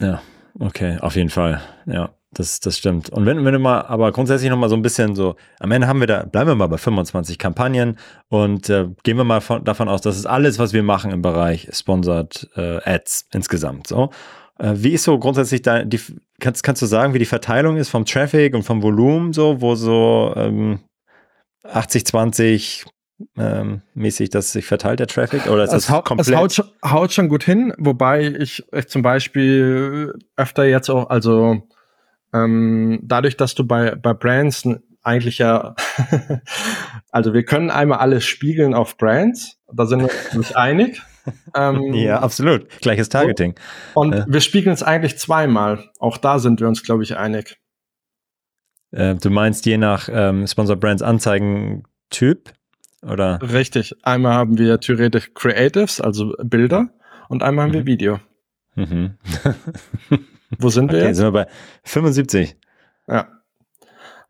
[0.00, 0.22] Ja,
[0.58, 1.60] okay, auf jeden Fall.
[1.86, 3.10] Ja, das, das stimmt.
[3.10, 6.00] Und wenn, wenn du mal, aber grundsätzlich nochmal so ein bisschen so, am Ende haben
[6.00, 9.88] wir da, bleiben wir mal bei 25 Kampagnen und äh, gehen wir mal von, davon
[9.88, 13.88] aus, das ist alles, was wir machen im Bereich Sponsored äh, Ads insgesamt.
[13.88, 14.10] So.
[14.58, 16.00] Äh, wie ist so grundsätzlich da, die,
[16.38, 19.74] kannst, kannst du sagen, wie die Verteilung ist vom Traffic und vom Volumen, so, wo
[19.74, 20.80] so ähm,
[21.64, 22.86] 80, 20,
[23.36, 25.46] ähm, mäßig, dass sich verteilt der Traffic?
[25.46, 26.28] Oder ist es das komplett?
[26.28, 31.10] Es haut schon, haut schon gut hin, wobei ich, ich zum Beispiel öfter jetzt auch,
[31.10, 31.62] also
[32.32, 34.68] ähm, dadurch, dass du bei, bei Brands
[35.02, 35.74] eigentlich ja,
[37.10, 41.02] also wir können einmal alles spiegeln auf Brands, da sind wir uns einig.
[41.54, 42.68] Ähm, ja, absolut.
[42.80, 43.54] Gleiches Targeting.
[43.94, 44.24] Und äh.
[44.28, 45.90] wir spiegeln es eigentlich zweimal.
[45.98, 47.58] Auch da sind wir uns, glaube ich, einig.
[48.90, 52.52] Äh, du meinst je nach ähm, Sponsor Brands Anzeigen Typ?
[53.02, 53.40] Oder?
[53.42, 53.94] Richtig.
[54.02, 56.90] Einmal haben wir theoretisch Creatives, also Bilder,
[57.28, 57.74] und einmal haben mhm.
[57.74, 58.20] wir Video.
[58.74, 59.18] Mhm.
[60.58, 61.16] Wo sind wir okay, jetzt?
[61.16, 61.46] sind wir bei
[61.84, 62.56] 75.
[63.08, 63.28] Ja.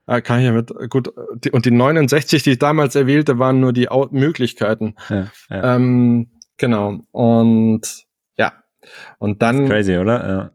[0.07, 3.61] Äh, kann ich ja mit, gut, die, und die 69, die ich damals erwählte, waren
[3.61, 4.95] nur die Möglichkeiten.
[5.09, 5.77] Ja, ja.
[5.77, 7.01] Ähm, genau.
[7.11, 8.07] Und
[8.37, 8.53] ja.
[9.19, 9.69] Und dann.
[9.69, 10.29] crazy, oder?
[10.29, 10.51] Ja.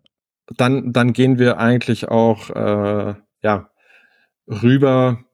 [0.57, 3.69] Dann, dann gehen wir eigentlich auch, äh, ja,
[4.47, 5.24] rüber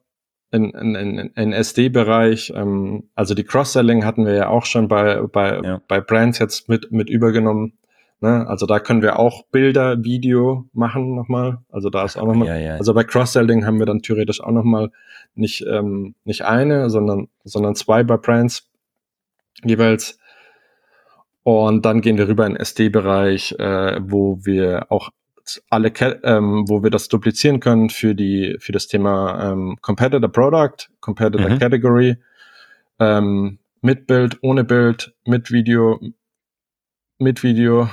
[0.52, 2.52] in, in, in, in SD-Bereich.
[2.54, 5.82] Ähm, also die Cross-Selling hatten wir ja auch schon bei, bei, ja.
[5.88, 7.72] bei Brands jetzt mit, mit übergenommen.
[8.20, 8.46] Ne?
[8.46, 11.58] Also da können wir auch Bilder, Video machen nochmal.
[11.70, 12.48] Also da ist auch nochmal.
[12.48, 12.76] Ja, ja.
[12.76, 14.90] Also bei Cross-Selling haben wir dann theoretisch auch nochmal
[15.34, 18.70] nicht, ähm, nicht eine, sondern, sondern zwei bei Brands
[19.64, 20.18] jeweils.
[21.44, 25.10] Und dann gehen wir rüber in SD-Bereich, äh, wo wir auch
[25.70, 25.92] alle,
[26.24, 31.48] ähm, wo wir das duplizieren können für die, für das Thema ähm, Competitor Product, Competitor
[31.48, 31.58] mhm.
[31.58, 32.16] Category,
[32.98, 36.00] ähm, mit Bild, ohne Bild, mit Video,
[37.18, 37.88] mit Video,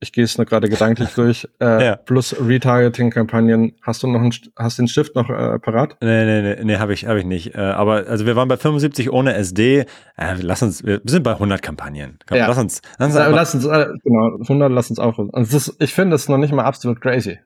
[0.00, 1.96] ich gehe es nur gerade gedanklich durch, äh, ja.
[1.96, 3.74] plus Retargeting-Kampagnen.
[3.82, 5.96] Hast du noch einen, hast den Stift noch äh, parat?
[6.00, 7.54] Nee, nee, nee, nee habe ich, hab ich nicht.
[7.54, 9.86] Äh, aber also wir waren bei 75 ohne SD.
[10.16, 12.18] Äh, lass uns, wir sind bei 100 Kampagnen.
[12.26, 12.46] Komm, ja.
[12.46, 15.30] Lass uns, lass uns, lass uns äh, genau, 100 lass uns aufrufen.
[15.30, 17.38] Und ist, ich finde es noch nicht mal absolut crazy.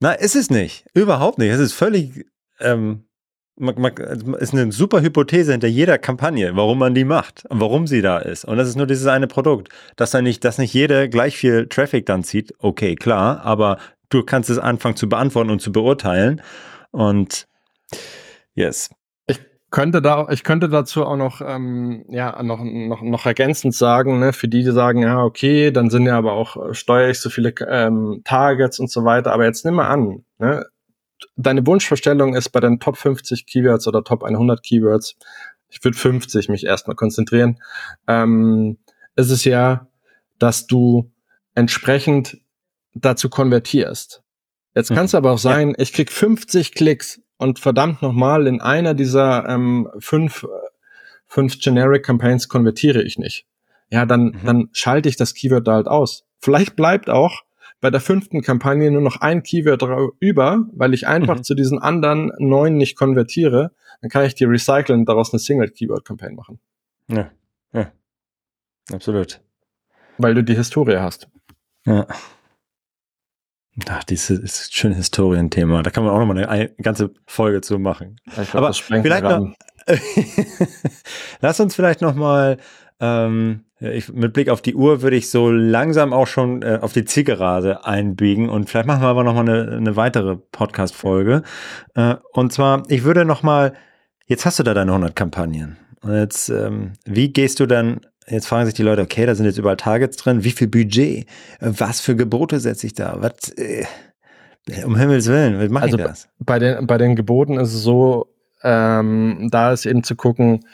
[0.00, 0.86] Na, ist es nicht.
[0.94, 1.50] Überhaupt nicht.
[1.50, 2.26] Es ist völlig,
[2.60, 3.07] ähm,
[4.38, 8.18] ist eine super Hypothese hinter jeder Kampagne, warum man die macht und warum sie da
[8.18, 8.44] ist.
[8.44, 9.68] Und das ist nur dieses eine Produkt.
[9.96, 13.78] Dass dann nicht, dass nicht jede gleich viel Traffic dann zieht, okay, klar, aber
[14.10, 16.40] du kannst es anfangen zu beantworten und zu beurteilen.
[16.90, 17.46] Und
[18.54, 18.90] yes.
[19.26, 19.40] Ich
[19.70, 24.32] könnte da, ich könnte dazu auch noch, ähm, ja, noch, noch, noch ergänzend sagen, ne,
[24.32, 27.52] für die, die sagen, ja, okay, dann sind ja aber auch, steuere ich so viele
[27.68, 30.64] ähm, Targets und so weiter, aber jetzt nimm mal an, ne,
[31.36, 35.16] deine Wunschvorstellung ist bei den Top 50 Keywords oder Top 100 Keywords,
[35.68, 37.60] ich würde 50 mich erstmal konzentrieren,
[38.06, 38.78] ähm,
[39.16, 39.86] ist es ja,
[40.38, 41.10] dass du
[41.54, 42.38] entsprechend
[42.94, 44.22] dazu konvertierst.
[44.74, 45.18] Jetzt kann es mhm.
[45.18, 45.74] aber auch sein, ja.
[45.78, 50.46] ich krieg 50 Klicks und verdammt nochmal, in einer dieser ähm, fünf,
[51.26, 53.46] fünf Generic Campaigns konvertiere ich nicht.
[53.90, 54.40] Ja, dann, mhm.
[54.44, 56.24] dann schalte ich das Keyword da halt aus.
[56.38, 57.42] Vielleicht bleibt auch
[57.80, 59.82] bei der fünften Kampagne nur noch ein Keyword
[60.20, 61.42] über, weil ich einfach mhm.
[61.44, 66.34] zu diesen anderen neun nicht konvertiere, dann kann ich die recyceln und daraus eine Single-Keyword-Campaign
[66.34, 66.58] machen.
[67.08, 67.30] Ja,
[67.72, 67.92] ja,
[68.92, 69.40] absolut.
[70.18, 71.28] Weil du die Historie hast.
[71.86, 72.06] Ja.
[73.88, 75.82] Ach, dieses ist ein schönes Historienthema.
[75.82, 78.20] Da kann man auch noch mal eine, ganze Folge zu machen.
[78.34, 79.54] Glaub, Aber vielleicht noch,
[81.40, 82.58] lass uns vielleicht noch mal
[83.00, 86.92] ähm, ich, mit Blick auf die Uhr würde ich so langsam auch schon äh, auf
[86.92, 91.42] die Zielgerade einbiegen und vielleicht machen wir aber nochmal eine, eine weitere Podcast-Folge.
[91.94, 93.74] Äh, und zwar, ich würde nochmal,
[94.26, 95.76] jetzt hast du da deine 100 Kampagnen.
[96.00, 99.46] Und jetzt, ähm, wie gehst du dann, jetzt fragen sich die Leute, okay, da sind
[99.46, 101.26] jetzt überall Targets drin, wie viel Budget,
[101.60, 103.84] was für Gebote setze ich da, was, äh,
[104.84, 106.28] um Himmels Willen, wie mache also ich das?
[106.40, 108.26] Bei den, bei den Geboten ist es so,
[108.62, 110.64] ähm, da ist eben zu gucken,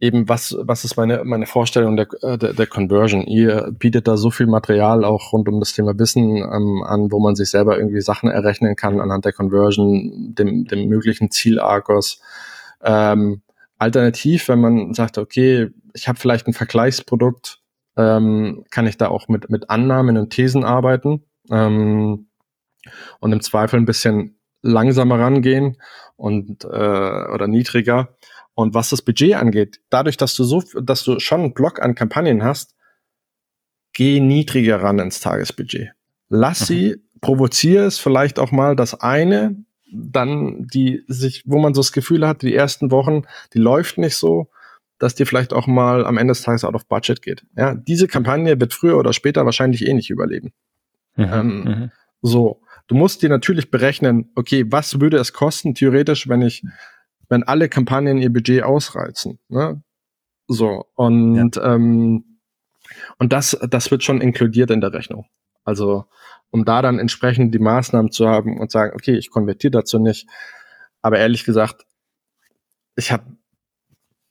[0.00, 3.22] eben was, was ist meine, meine Vorstellung der, äh, der, der Conversion?
[3.22, 7.18] Ihr bietet da so viel Material auch rund um das Thema Wissen ähm, an, wo
[7.18, 12.20] man sich selber irgendwie Sachen errechnen kann anhand der Conversion, dem, dem möglichen Ziel-Argos.
[12.82, 13.42] Ähm,
[13.76, 17.60] alternativ, wenn man sagt, okay, ich habe vielleicht ein Vergleichsprodukt,
[17.96, 22.28] ähm, kann ich da auch mit, mit Annahmen und Thesen arbeiten ähm,
[23.18, 25.76] und im Zweifel ein bisschen langsamer rangehen
[26.16, 28.16] und äh, oder niedriger
[28.58, 31.94] und was das Budget angeht, dadurch, dass du so, dass du schon einen Block an
[31.94, 32.74] Kampagnen hast,
[33.92, 35.92] geh niedriger ran ins Tagesbudget.
[36.28, 36.64] Lass mhm.
[36.64, 39.54] sie, provoziere es vielleicht auch mal das eine,
[39.92, 43.22] dann die sich, wo man so das Gefühl hat, die ersten Wochen,
[43.54, 44.50] die läuft nicht so,
[44.98, 47.46] dass die vielleicht auch mal am Ende des Tages out of budget geht.
[47.56, 50.52] Ja, diese Kampagne wird früher oder später wahrscheinlich eh nicht überleben.
[51.14, 51.30] Mhm.
[51.32, 51.90] Ähm, mhm.
[52.22, 52.60] So.
[52.88, 56.64] Du musst dir natürlich berechnen, okay, was würde es kosten, theoretisch, wenn ich
[57.28, 59.38] wenn alle Kampagnen ihr Budget ausreizen.
[59.48, 59.82] Ne?
[60.46, 61.74] So, und, ja.
[61.74, 62.40] ähm,
[63.18, 65.26] und das, das wird schon inkludiert in der Rechnung.
[65.64, 66.06] Also,
[66.50, 70.26] um da dann entsprechend die Maßnahmen zu haben und sagen, okay, ich konvertiere dazu nicht.
[71.02, 71.84] Aber ehrlich gesagt,
[72.96, 73.24] ich habe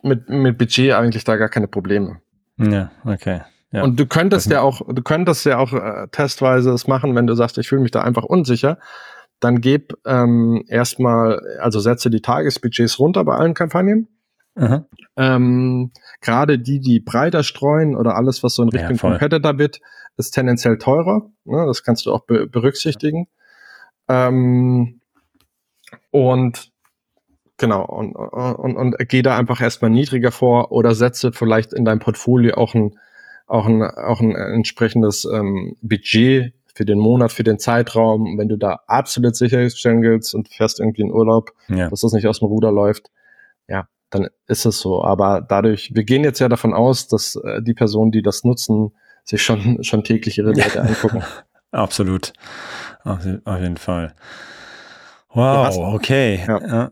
[0.02, 2.22] mit, mit Budget eigentlich da gar keine Probleme.
[2.58, 3.42] Ja, okay.
[3.72, 3.84] Ja.
[3.84, 7.36] Und du könntest ja auch, du könntest ja auch äh, testweise das machen, wenn du
[7.36, 8.80] sagst, ich fühle mich da einfach unsicher
[9.40, 14.08] dann gib ähm, erstmal, also setze die Tagesbudgets runter bei allen Kampagnen.
[15.16, 19.80] Ähm, Gerade die, die breiter streuen oder alles, was so in Richtung ja, Competitor wird,
[20.18, 21.30] ist tendenziell teurer.
[21.46, 21.66] Ne?
[21.68, 23.28] Das kannst du auch be berücksichtigen.
[24.08, 25.02] Ähm,
[26.10, 26.72] und
[27.58, 32.00] genau, und, und, und geh da einfach erstmal niedriger vor oder setze vielleicht in deinem
[32.00, 32.98] Portfolio auch ein,
[33.46, 38.38] auch ein, auch ein entsprechendes ähm, Budget für den Monat, für den Zeitraum.
[38.38, 41.90] Wenn du da absolut sicherstellen willst und fährst irgendwie in Urlaub, ja.
[41.90, 43.10] dass das nicht aus dem Ruder läuft,
[43.68, 45.04] ja, dann ist es so.
[45.04, 48.92] Aber dadurch, wir gehen jetzt ja davon aus, dass äh, die Personen, die das nutzen,
[49.24, 51.24] sich schon, schon täglich ihre Werte angucken.
[51.72, 52.32] Absolut.
[53.04, 54.14] Auf, auf, jeden Fall.
[55.34, 56.46] Wow, hast, okay.
[56.48, 56.92] Ja.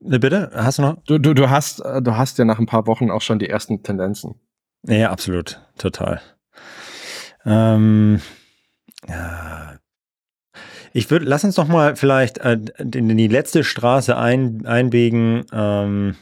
[0.00, 0.50] Ne, bitte?
[0.54, 0.96] Hast du noch?
[1.04, 3.48] Du, du, du, hast, äh, du hast ja nach ein paar Wochen auch schon die
[3.48, 4.34] ersten Tendenzen.
[4.82, 5.60] Ja, absolut.
[5.78, 6.20] Total.
[7.44, 8.20] Ähm,
[9.08, 9.74] ja.
[10.92, 15.44] Ich würde, lass uns doch mal vielleicht äh, in die letzte Straße ein, einbiegen.
[15.52, 16.16] Ähm,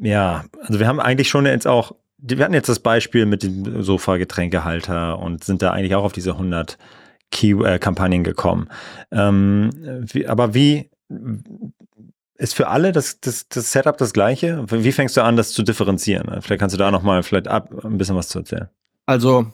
[0.00, 3.82] ja, also wir haben eigentlich schon jetzt auch, wir hatten jetzt das Beispiel mit dem
[3.82, 6.76] Sofa-Getränkehalter und sind da eigentlich auch auf diese 100
[7.30, 8.68] Key-Kampagnen äh, gekommen.
[9.12, 9.70] Ähm,
[10.12, 10.90] wie, aber wie
[12.36, 14.64] ist für alle das, das, das Setup das gleiche?
[14.68, 16.42] Wie fängst du an, das zu differenzieren?
[16.42, 18.68] Vielleicht kannst du da nochmal vielleicht ab, ein bisschen was zu erzählen.
[19.06, 19.52] Also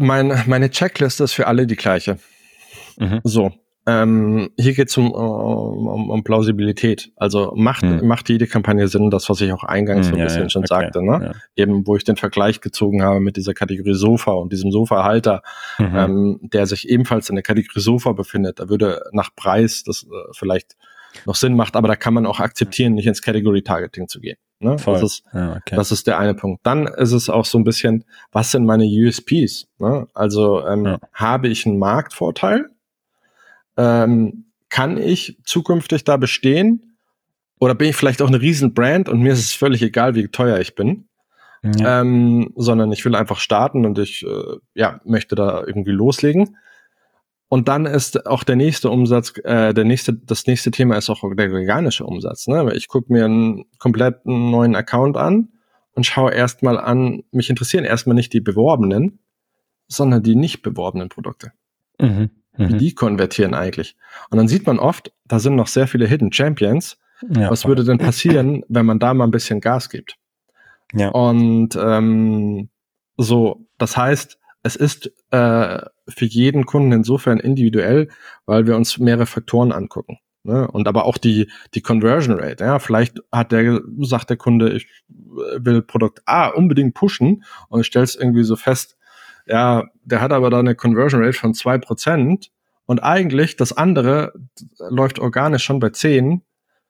[0.00, 2.18] mein, meine Checkliste ist für alle die gleiche.
[2.98, 3.20] Mhm.
[3.24, 3.52] So.
[3.86, 7.10] Ähm, hier geht es um, um, um, Plausibilität.
[7.16, 8.06] Also macht, mhm.
[8.06, 10.50] macht jede Kampagne Sinn, das, was ich auch eingangs mhm, so ein ja, bisschen ja,
[10.50, 11.32] schon okay, sagte, ne?
[11.56, 11.62] Ja.
[11.62, 15.42] Eben, wo ich den Vergleich gezogen habe mit dieser Kategorie Sofa und diesem Sofahalter,
[15.78, 15.96] mhm.
[15.96, 18.60] ähm, der sich ebenfalls in der Kategorie Sofa befindet.
[18.60, 20.76] Da würde nach Preis das äh, vielleicht
[21.24, 24.36] noch Sinn macht, aber da kann man auch akzeptieren, nicht ins Category Targeting zu gehen.
[24.60, 24.78] Ne?
[24.78, 25.00] Voll.
[25.00, 25.74] Das, ist, ja, okay.
[25.74, 26.60] das ist der eine Punkt.
[26.64, 29.68] Dann ist es auch so ein bisschen, was sind meine USPs?
[29.78, 30.06] Ne?
[30.12, 30.98] Also ähm, ja.
[31.14, 32.66] habe ich einen Marktvorteil?
[33.78, 36.96] Ähm, kann ich zukünftig da bestehen?
[37.58, 40.58] Oder bin ich vielleicht auch eine Riesenbrand und mir ist es völlig egal, wie teuer
[40.60, 41.08] ich bin?
[41.62, 42.00] Ja.
[42.00, 46.56] Ähm, sondern ich will einfach starten und ich äh, ja, möchte da irgendwie loslegen.
[47.50, 51.22] Und dann ist auch der nächste Umsatz, äh, der nächste, das nächste Thema ist auch
[51.34, 52.46] der organische Umsatz.
[52.46, 52.72] Ne?
[52.74, 55.48] Ich gucke mir einen kompletten neuen Account an
[55.94, 59.18] und schaue erstmal an, mich interessieren erstmal nicht die beworbenen,
[59.88, 61.50] sondern die nicht beworbenen Produkte.
[61.98, 62.30] Mhm.
[62.56, 62.68] Mhm.
[62.68, 63.96] Wie die konvertieren eigentlich.
[64.30, 66.98] Und dann sieht man oft, da sind noch sehr viele Hidden Champions.
[67.34, 67.70] Ja, Was voll.
[67.70, 70.14] würde denn passieren, wenn man da mal ein bisschen Gas gibt?
[70.94, 71.08] Ja.
[71.08, 72.68] Und ähm,
[73.16, 78.08] so, das heißt, es ist äh, für jeden Kunden insofern individuell,
[78.46, 80.18] weil wir uns mehrere Faktoren angucken.
[80.42, 80.70] Ne?
[80.70, 82.64] Und aber auch die, die Conversion Rate.
[82.64, 88.16] Ja, vielleicht hat der, sagt der Kunde, ich will Produkt A unbedingt pushen und es
[88.16, 88.96] irgendwie so fest,
[89.46, 92.50] ja, der hat aber da eine Conversion Rate von zwei Prozent
[92.86, 94.32] und eigentlich das andere
[94.78, 96.42] läuft organisch schon bei zehn.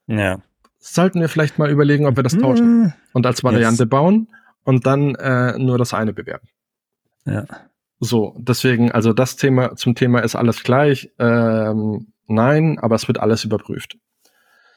[0.07, 0.41] Ja.
[0.79, 2.93] Sollten wir vielleicht mal überlegen, ob wir das tauschen hm.
[3.13, 3.91] und als Variante yes.
[3.91, 4.29] bauen
[4.65, 6.49] und dann äh, nur das eine bewerben.
[7.31, 7.45] Ja.
[8.01, 11.11] So, deswegen, also das Thema zum Thema ist alles gleich.
[11.19, 13.99] Ähm, nein, aber es wird alles überprüft.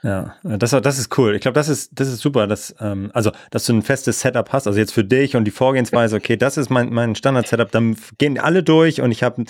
[0.04, 1.34] Ja, das, das ist cool.
[1.34, 4.52] Ich glaube, das ist, das ist super, dass, ähm, also, dass du ein festes Setup
[4.52, 4.68] hast.
[4.68, 8.38] Also jetzt für dich und die Vorgehensweise, okay, das ist mein, mein Standard-Setup, dann gehen
[8.38, 9.46] alle durch und ich habe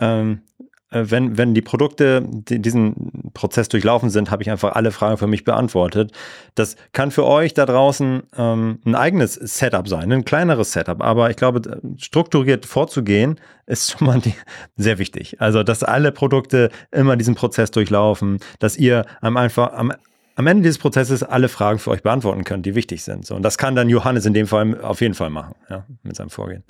[0.00, 4.92] ähm, äh, wenn, wenn die Produkte die, diesen Prozess durchlaufen sind, habe ich einfach alle
[4.92, 6.12] Fragen für mich beantwortet.
[6.54, 11.02] Das kann für euch da draußen ähm, ein eigenes Setup sein, ein kleineres Setup.
[11.02, 14.34] Aber ich glaube, strukturiert vorzugehen, ist schon mal die,
[14.76, 15.40] sehr wichtig.
[15.40, 19.92] Also, dass alle Produkte immer diesen Prozess durchlaufen, dass ihr am einfach am
[20.34, 23.26] am Ende dieses Prozesses alle Fragen für euch beantworten könnt, die wichtig sind.
[23.26, 26.16] So, und das kann dann Johannes in dem Fall auf jeden Fall machen, ja, mit
[26.16, 26.64] seinem Vorgehen.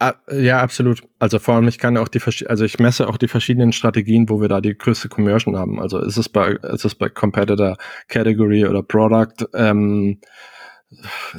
[0.00, 1.02] Ah, ja, absolut.
[1.18, 4.40] Also vor allem, ich kann auch die, also ich messe auch die verschiedenen Strategien, wo
[4.40, 5.80] wir da die größte Conversion haben.
[5.80, 7.76] Also ist es bei, ist es bei Competitor,
[8.06, 10.20] Category oder Product, ähm,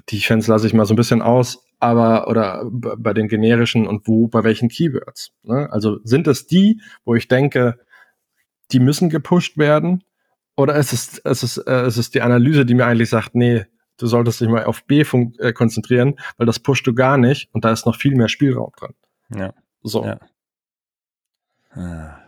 [0.09, 4.07] die Fans lasse ich mal so ein bisschen aus, aber oder bei den generischen und
[4.07, 5.31] wo, bei welchen Keywords.
[5.43, 5.69] Ne?
[5.71, 7.79] Also sind es die, wo ich denke,
[8.71, 10.03] die müssen gepusht werden,
[10.55, 13.65] oder ist es, ist es, äh, ist es die Analyse, die mir eigentlich sagt, nee,
[13.99, 17.65] du solltest dich mal auf B äh, konzentrieren, weil das pusht du gar nicht und
[17.65, 18.93] da ist noch viel mehr Spielraum drin.
[19.35, 19.53] Ja.
[19.83, 20.05] So.
[20.05, 20.19] Ja.
[21.71, 22.18] Ah.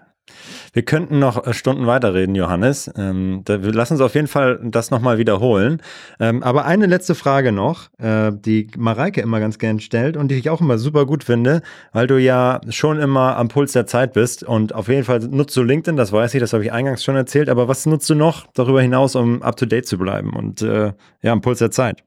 [0.74, 2.90] Wir könnten noch äh, Stunden weiterreden, Johannes.
[2.96, 5.82] Ähm, da, wir uns auf jeden Fall das nochmal wiederholen.
[6.20, 10.36] Ähm, aber eine letzte Frage noch, äh, die Mareike immer ganz gern stellt und die
[10.36, 11.62] ich auch immer super gut finde,
[11.92, 15.58] weil du ja schon immer am Puls der Zeit bist und auf jeden Fall nutzt
[15.58, 18.16] du LinkedIn, das weiß ich, das habe ich eingangs schon erzählt, aber was nutzt du
[18.16, 21.72] noch darüber hinaus, um up to date zu bleiben und äh, ja, am Puls der
[21.72, 22.04] Zeit?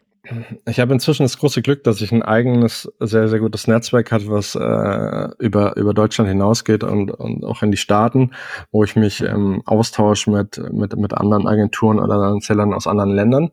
[0.66, 4.28] Ich habe inzwischen das große Glück, dass ich ein eigenes, sehr, sehr gutes Netzwerk hatte,
[4.28, 8.30] was äh, über, über Deutschland hinausgeht und, und auch in die Staaten,
[8.72, 13.50] wo ich mich ähm, austausche mit, mit, mit anderen Agenturen oder Zellern aus anderen Ländern.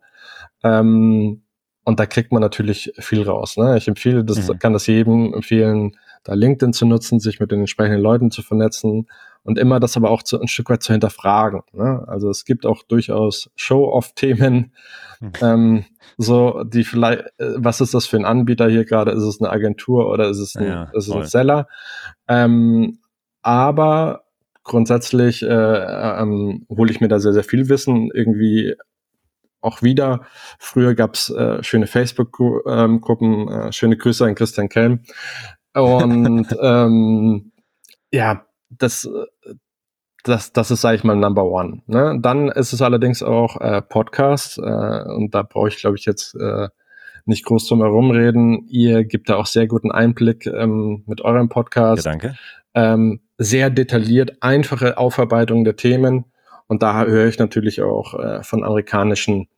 [0.64, 1.44] Ähm,
[1.92, 3.58] und da kriegt man natürlich viel raus.
[3.58, 3.78] Ne?
[3.78, 4.60] Ich empfehle, das mhm.
[4.60, 9.10] kann das jedem empfehlen, da LinkedIn zu nutzen, sich mit den entsprechenden Leuten zu vernetzen
[9.44, 11.64] und immer das aber auch zu, ein Stück weit zu hinterfragen.
[11.74, 12.06] Ne?
[12.08, 14.72] Also es gibt auch durchaus Show-off-Themen,
[15.20, 15.32] hm.
[15.42, 15.86] ähm,
[16.18, 19.12] so die vielleicht, äh, was ist das für ein Anbieter hier gerade?
[19.12, 21.68] Ist es eine Agentur oder ist es ein, ja, ist es ein Seller?
[22.30, 23.00] Ähm,
[23.42, 24.24] aber
[24.64, 25.48] grundsätzlich äh,
[26.22, 28.76] ähm, hole ich mir da sehr, sehr viel Wissen irgendwie
[29.62, 30.22] auch wieder.
[30.60, 35.02] Früher gab's äh, schöne Facebook-Gruppen, äh, schöne Grüße an Christian Kelm.
[35.74, 37.52] Und ähm,
[38.12, 39.10] ja, das,
[40.24, 41.82] das, das ist, sage ich mal, Number One.
[41.88, 42.18] Ne?
[42.22, 46.36] Dann ist es allerdings auch äh, Podcast äh, und da brauche ich, glaube ich, jetzt
[46.36, 46.70] äh,
[47.26, 48.66] nicht groß drum herum reden.
[48.68, 52.06] Ihr gebt da auch sehr guten Einblick ähm, mit eurem Podcast.
[52.06, 52.36] Ja, danke.
[52.74, 56.26] Ähm, sehr detailliert, einfache Aufarbeitung der Themen.
[56.72, 59.50] Und da höre ich natürlich auch äh, von amerikanischen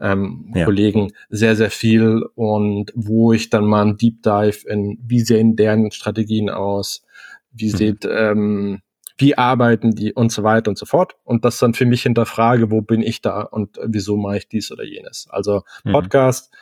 [0.00, 0.64] ähm, ja.
[0.64, 5.56] Kollegen sehr, sehr viel und wo ich dann mal ein Deep Dive in, wie sehen
[5.56, 7.02] deren Strategien aus,
[7.50, 7.76] wie mhm.
[7.76, 8.82] sieht, ähm,
[9.18, 11.16] wie arbeiten die und so weiter und so fort.
[11.24, 14.70] Und das dann für mich hinterfrage, wo bin ich da und wieso mache ich dies
[14.70, 15.26] oder jenes.
[15.28, 15.90] Also mhm.
[15.90, 16.54] Podcast.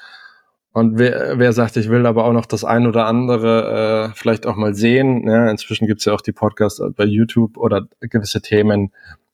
[0.72, 4.46] Und wer, wer sagt, ich will aber auch noch das ein oder andere äh, vielleicht
[4.46, 5.28] auch mal sehen.
[5.28, 8.90] Ja, inzwischen gibt's ja auch die Podcasts bei YouTube oder gewisse Themen.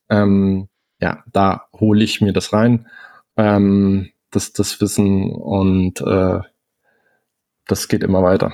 [0.08, 0.68] Ähm,
[1.00, 2.86] ja, da hole ich mir das rein,
[3.36, 6.40] ähm, das, das Wissen und äh,
[7.66, 8.52] das geht immer weiter.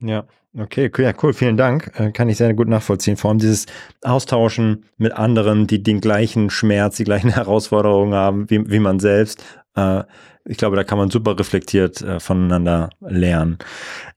[0.00, 0.24] Ja,
[0.58, 1.92] okay, cool, ja, cool, vielen Dank.
[1.98, 3.16] Äh, kann ich sehr gut nachvollziehen.
[3.16, 3.66] Vor allem dieses
[4.02, 9.42] Austauschen mit anderen, die den gleichen Schmerz, die gleichen Herausforderungen haben wie, wie man selbst.
[9.74, 10.04] Äh,
[10.46, 13.58] ich glaube, da kann man super reflektiert äh, voneinander lernen.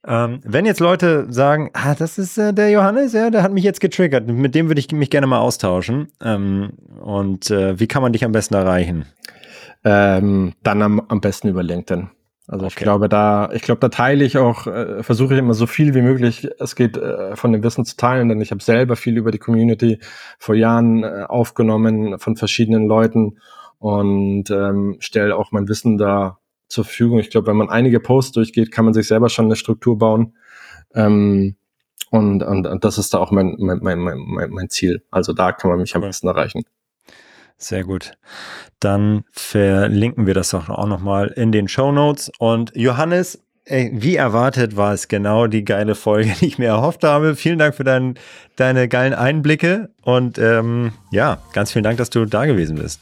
[0.05, 3.63] Ähm, wenn jetzt Leute sagen, ah, das ist äh, der Johannes, ja, der hat mich
[3.63, 6.09] jetzt getriggert, mit dem würde ich mich gerne mal austauschen.
[6.21, 9.05] Ähm, und äh, wie kann man dich am besten erreichen?
[9.84, 12.09] Ähm, dann am, am besten über LinkedIn.
[12.47, 12.73] Also okay.
[12.73, 15.93] ich glaube, da, ich glaube, da teile ich auch, äh, versuche ich immer so viel
[15.95, 19.17] wie möglich, es geht äh, von dem Wissen zu teilen, denn ich habe selber viel
[19.17, 19.99] über die Community
[20.39, 23.38] vor Jahren äh, aufgenommen von verschiedenen Leuten
[23.80, 27.19] und ähm, stelle auch mein Wissen da zur Verfügung.
[27.19, 30.34] Ich glaube, wenn man einige Posts durchgeht, kann man sich selber schon eine Struktur bauen.
[30.93, 31.55] Ähm,
[32.09, 35.03] und, und, und das ist da auch mein, mein, mein, mein, mein Ziel.
[35.11, 36.63] Also da kann man mich am besten erreichen.
[37.57, 38.13] Sehr gut.
[38.80, 42.32] Dann verlinken wir das auch nochmal in den Show Notes.
[42.38, 47.03] Und Johannes, ey, wie erwartet war es genau die geile Folge, die ich mir erhofft
[47.03, 47.36] habe.
[47.36, 48.15] Vielen Dank für dein,
[48.55, 53.01] deine geilen Einblicke und ähm, ja, ganz vielen Dank, dass du da gewesen bist.